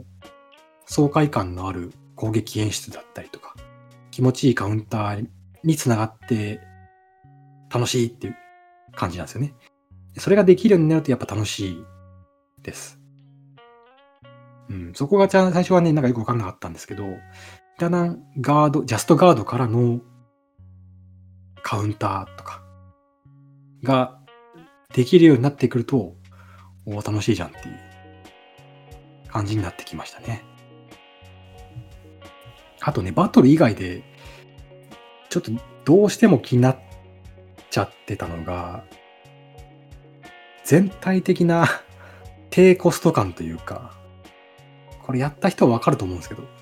[0.87, 3.55] 爽快感のある攻撃演出だったりとか、
[4.11, 5.29] 気持ちいいカウンター
[5.63, 6.61] につながって
[7.73, 8.37] 楽しいっていう
[8.95, 9.55] 感じなんですよね。
[10.19, 11.85] それができるようになるとやっぱ楽しい
[12.63, 12.99] です。
[14.69, 17.05] うん、そこがちゃん最初はね、なんかよくわかんなかったんですけど、
[17.81, 20.01] だんだんガード、ジャストガードからの
[21.63, 22.63] カウンターとか
[23.83, 24.21] が
[24.93, 26.15] できるようになってくると、
[26.85, 27.81] お楽しいじゃんっていう
[29.29, 30.45] 感じになってきましたね。
[32.83, 34.03] あとね、バトル以外で、
[35.31, 35.51] ちょっと
[35.87, 36.79] どうしても気になっ
[37.71, 38.85] ちゃってたのが、
[40.65, 41.67] 全体的な
[42.51, 43.95] 低コスト感というか、
[45.07, 46.60] これやった人はわかると思うんですけど。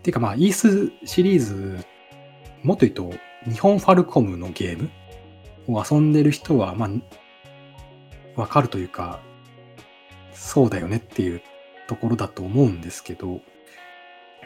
[0.00, 1.84] っていうかまあ、イースシリーズ、
[2.62, 3.12] もっと言うと、
[3.44, 4.90] 日本ファルコムのゲーム
[5.68, 9.20] を遊んでる人は、まあ、わかるというか、
[10.32, 11.42] そうだよねっていう
[11.86, 13.42] ところだと思うんですけど、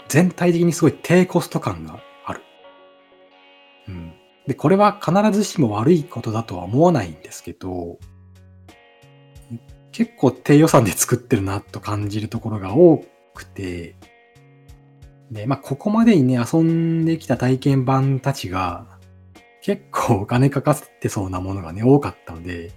[0.08, 2.42] 全体的にすごい低コスト感がある。
[3.88, 4.12] うん。
[4.48, 7.98] で、これは必ずしも悪いことだとは思わないんですけど、
[9.92, 13.94] 結構低予算で作ってるなと感じるところが多くて、
[15.34, 18.86] で、まあ、ここまでにね、遊んできた体験版たちが、
[19.62, 22.70] 結構お金かかってそうなものがね、多かったので、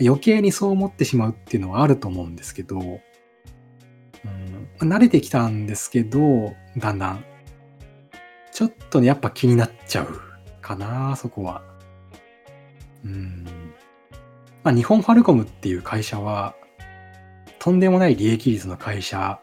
[0.00, 3.00] 余計にそう思ってしまうっていうのはあると思うんですけど、う
[4.84, 7.24] ん、慣れてきたんですけど、だんだん。
[8.52, 10.20] ちょっとね、やっぱ気になっちゃう
[10.60, 11.62] かな、そこは。
[13.06, 13.46] うん。
[14.62, 16.54] まあ、日本ファルコムっていう会社は、
[17.58, 19.40] とんでもない利益率の会社、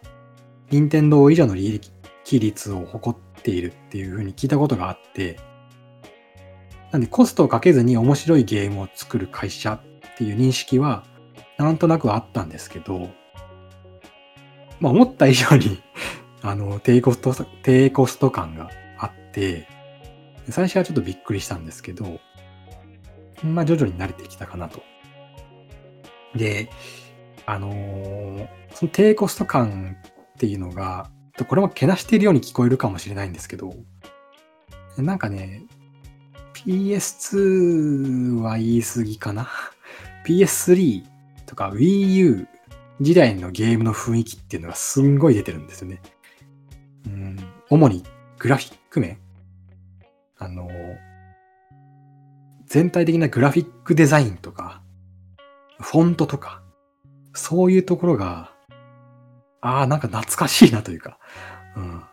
[0.69, 1.91] 任天堂以上の利益
[2.29, 5.39] 比率を誇っているっていうふうに聞いたことがあって、
[6.91, 9.81] なんでコストをかけずに面白いゲームを作る会社っ
[10.17, 11.03] ていう認識は
[11.57, 13.09] なんとなくあったんですけど、
[14.79, 15.81] まあ思った以上に
[16.43, 18.69] あの、低コスト、低コスト感が
[18.99, 19.67] あって、
[20.49, 22.19] 最初はちょっとびっくりしたんですけど、
[23.43, 24.83] まあ徐々に慣れてきたかなと。
[26.35, 26.69] で、
[27.47, 29.97] あのー、その低コスト感
[30.35, 31.09] っていうのが、
[31.39, 33.73] とこれもけなしているように聞こえるかもしれないんですけど、
[34.97, 35.63] なんかね、
[36.53, 39.49] PS2 は言い過ぎかな
[40.27, 41.01] ?PS3
[41.45, 42.47] とか Wii U
[42.99, 46.01] 時代のゲームの雰囲気っていうのがすんごい出てるんですよね。
[47.05, 48.03] うん、主に
[48.37, 49.17] グラフィック面
[50.37, 50.69] あの、
[52.65, 54.81] 全体的なグラフィックデザインとか、
[55.79, 56.61] フォントとか、
[57.33, 58.48] そういうところが、
[59.61, 61.17] ああ、なんか懐かしいなというか、
[61.75, 62.03] うん。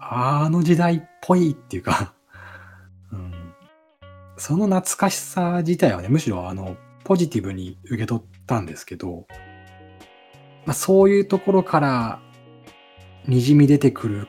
[0.00, 2.14] あの時代っぽいっていうか、
[3.12, 3.32] うん。
[4.36, 9.26] その懐かしさ自体はね、むしろあの、ポジティブに受け取ったんですけど、
[10.66, 12.20] まあ、そういうところから
[13.26, 14.28] 滲み出てくる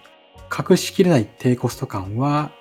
[0.58, 2.52] 隠しきれない低コスト感は、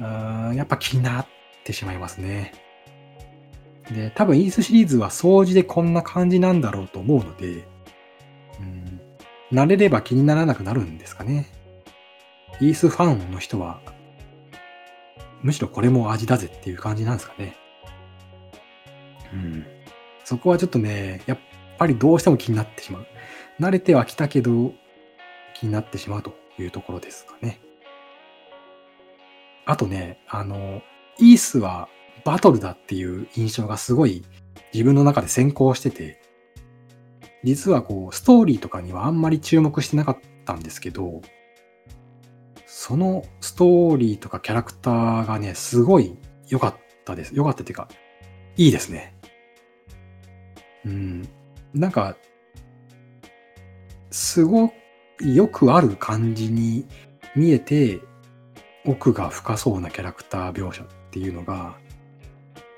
[0.00, 1.26] うんやっぱ気になっ
[1.64, 2.52] てしまいますね。
[3.90, 7.66] で、多分イースシリーズは掃除でこんな感じなんだろうと思うので、
[9.54, 11.46] 慣れれば気にならなくなるんですかね。
[12.60, 13.80] イースファンの人は、
[15.42, 17.56] むしろこれも味だぜっていう感じなんですかね。
[19.32, 19.66] うん。
[20.24, 21.38] そこはちょっとね、やっ
[21.78, 23.06] ぱりどうしても気になってしまう。
[23.60, 24.72] 慣れてはきたけど、
[25.54, 27.60] 気になってしまうというところですかね。
[29.66, 30.82] あとね、あの、
[31.18, 31.88] イースは
[32.24, 34.24] バトルだっていう印象がすごい
[34.72, 36.20] 自分の中で先行してて、
[37.44, 41.20] 実はこう、ストーリーとかにはあんまり注目してなかったんですけど、
[42.66, 46.16] そのストーリーとかキャラクターがね、すごい
[46.48, 46.74] 良かっ
[47.04, 47.34] たです。
[47.34, 47.88] 良かったっていうか、
[48.56, 49.14] いいですね。
[50.84, 51.28] うん。
[51.74, 52.16] なんか、
[54.10, 54.74] すごく
[55.20, 56.86] よくある感じに
[57.36, 58.00] 見えて、
[58.86, 61.76] 奥が深そうなキャラクター描写っていうのが、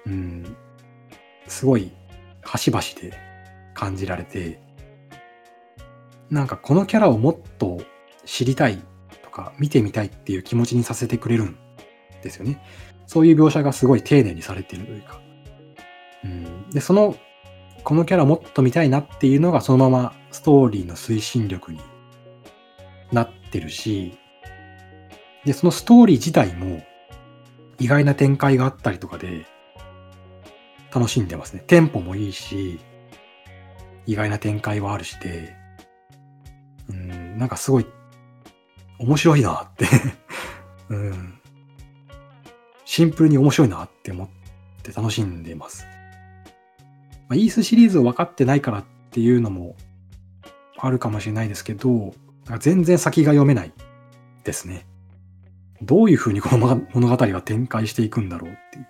[0.06, 0.56] うん、
[1.48, 1.92] すごい
[2.42, 3.25] 端々で
[3.76, 4.58] 感じられて、
[6.30, 7.80] なんかこのキャラをもっと
[8.24, 8.82] 知りたい
[9.22, 11.56] とか見てみたいっていう気持ちにさせてくれるん
[12.22, 12.60] ですよね。
[13.06, 15.20] そういう描写がすごい丁寧にされてるというか。
[16.24, 17.14] うん、で、その、
[17.84, 21.80] このキャラもっと見たいなっていうのがそのままストーリーの推進力に
[23.12, 24.18] なってるし、
[25.44, 26.82] で、そのストーリー自体も
[27.78, 29.46] 意外な展開があったりとかで
[30.92, 31.62] 楽しんでますね。
[31.66, 32.80] テンポもいいし、
[34.06, 35.54] 意外な展開はあるしで、
[36.88, 37.86] うん、なんかすごい
[38.98, 39.86] 面白いなって
[40.88, 41.38] うん。
[42.84, 44.28] シンプルに面白いなって思っ
[44.82, 45.84] て楽しんでます。
[47.28, 49.74] まあ、イースシリーズを分かってないからっていうのも
[50.78, 52.14] あるかもしれないですけど、
[52.60, 53.72] 全然先が読めない
[54.44, 54.86] ですね。
[55.82, 58.86] どういう風にこの物語が展開していくんだろうっていう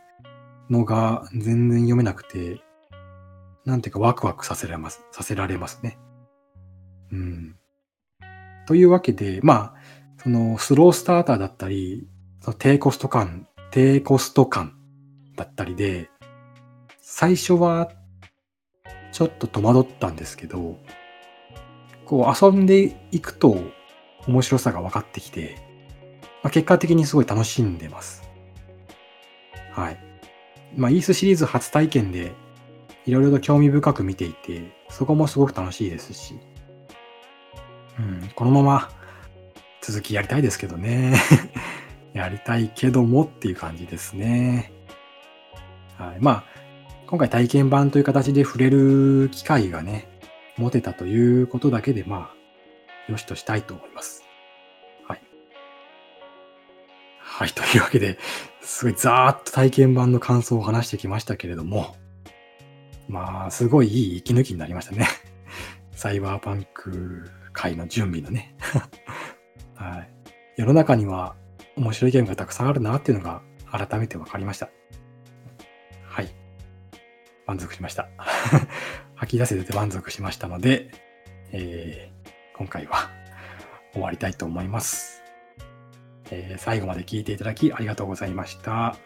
[0.70, 2.60] のが全然読めなくて、
[3.66, 5.98] なんていうかワクワクさせられます、させられますね。
[7.10, 7.56] うん。
[8.66, 9.74] というわけで、まあ、
[10.22, 12.08] そのスロースターターだったり、
[12.40, 14.78] その低コスト感、低コスト感
[15.36, 16.08] だったりで、
[17.00, 17.90] 最初は
[19.12, 20.78] ちょっと戸惑ったんですけど、
[22.04, 23.58] こう遊んでいくと
[24.28, 25.56] 面白さが分かってきて、
[26.44, 28.22] まあ、結果的にすごい楽しんでます。
[29.72, 29.98] はい。
[30.76, 32.32] まあ、イースシリーズ初体験で
[33.06, 36.34] いろいろと興味深く見ていて、そこもすごく楽しいですし、
[37.98, 38.90] うん、このまま
[39.80, 41.14] 続きやりたいですけどね。
[42.12, 44.72] やりたいけどもっていう感じですね。
[45.96, 46.16] はい。
[46.18, 46.44] まあ、
[47.06, 50.08] 今回体験版という形で触れる機会がね、
[50.56, 52.32] 持てたということだけで、ま
[53.08, 54.24] あ、よしとしたいと思います。
[55.06, 55.20] はい。
[57.18, 58.18] はい、というわけで、
[58.62, 61.94] すごいざーっと体験版の感想を話してきましたけれども、
[63.08, 65.06] まあ、すごいいい息抜きになりましたね。
[65.92, 68.54] サイバーパンク界の準備のね。
[69.74, 70.10] はい。
[70.56, 71.36] 世の中には
[71.76, 74.70] 面白いゲームがたくさんあるなっていうのが改めて分かりました。
[76.04, 76.34] はい。
[77.46, 78.08] 満足しました。
[79.14, 80.90] 吐き出せて満足しましたので、
[81.52, 83.10] えー、今回は
[83.92, 85.22] 終わりたいと思います。
[86.30, 88.96] えー、最後まで聞いていただきありがとうございました。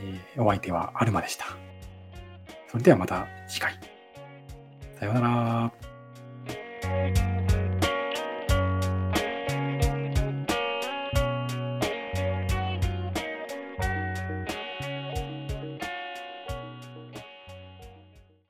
[0.00, 1.61] えー、お相手はアルマでした。
[2.72, 3.74] それではまた次回。
[4.98, 5.72] さようなら。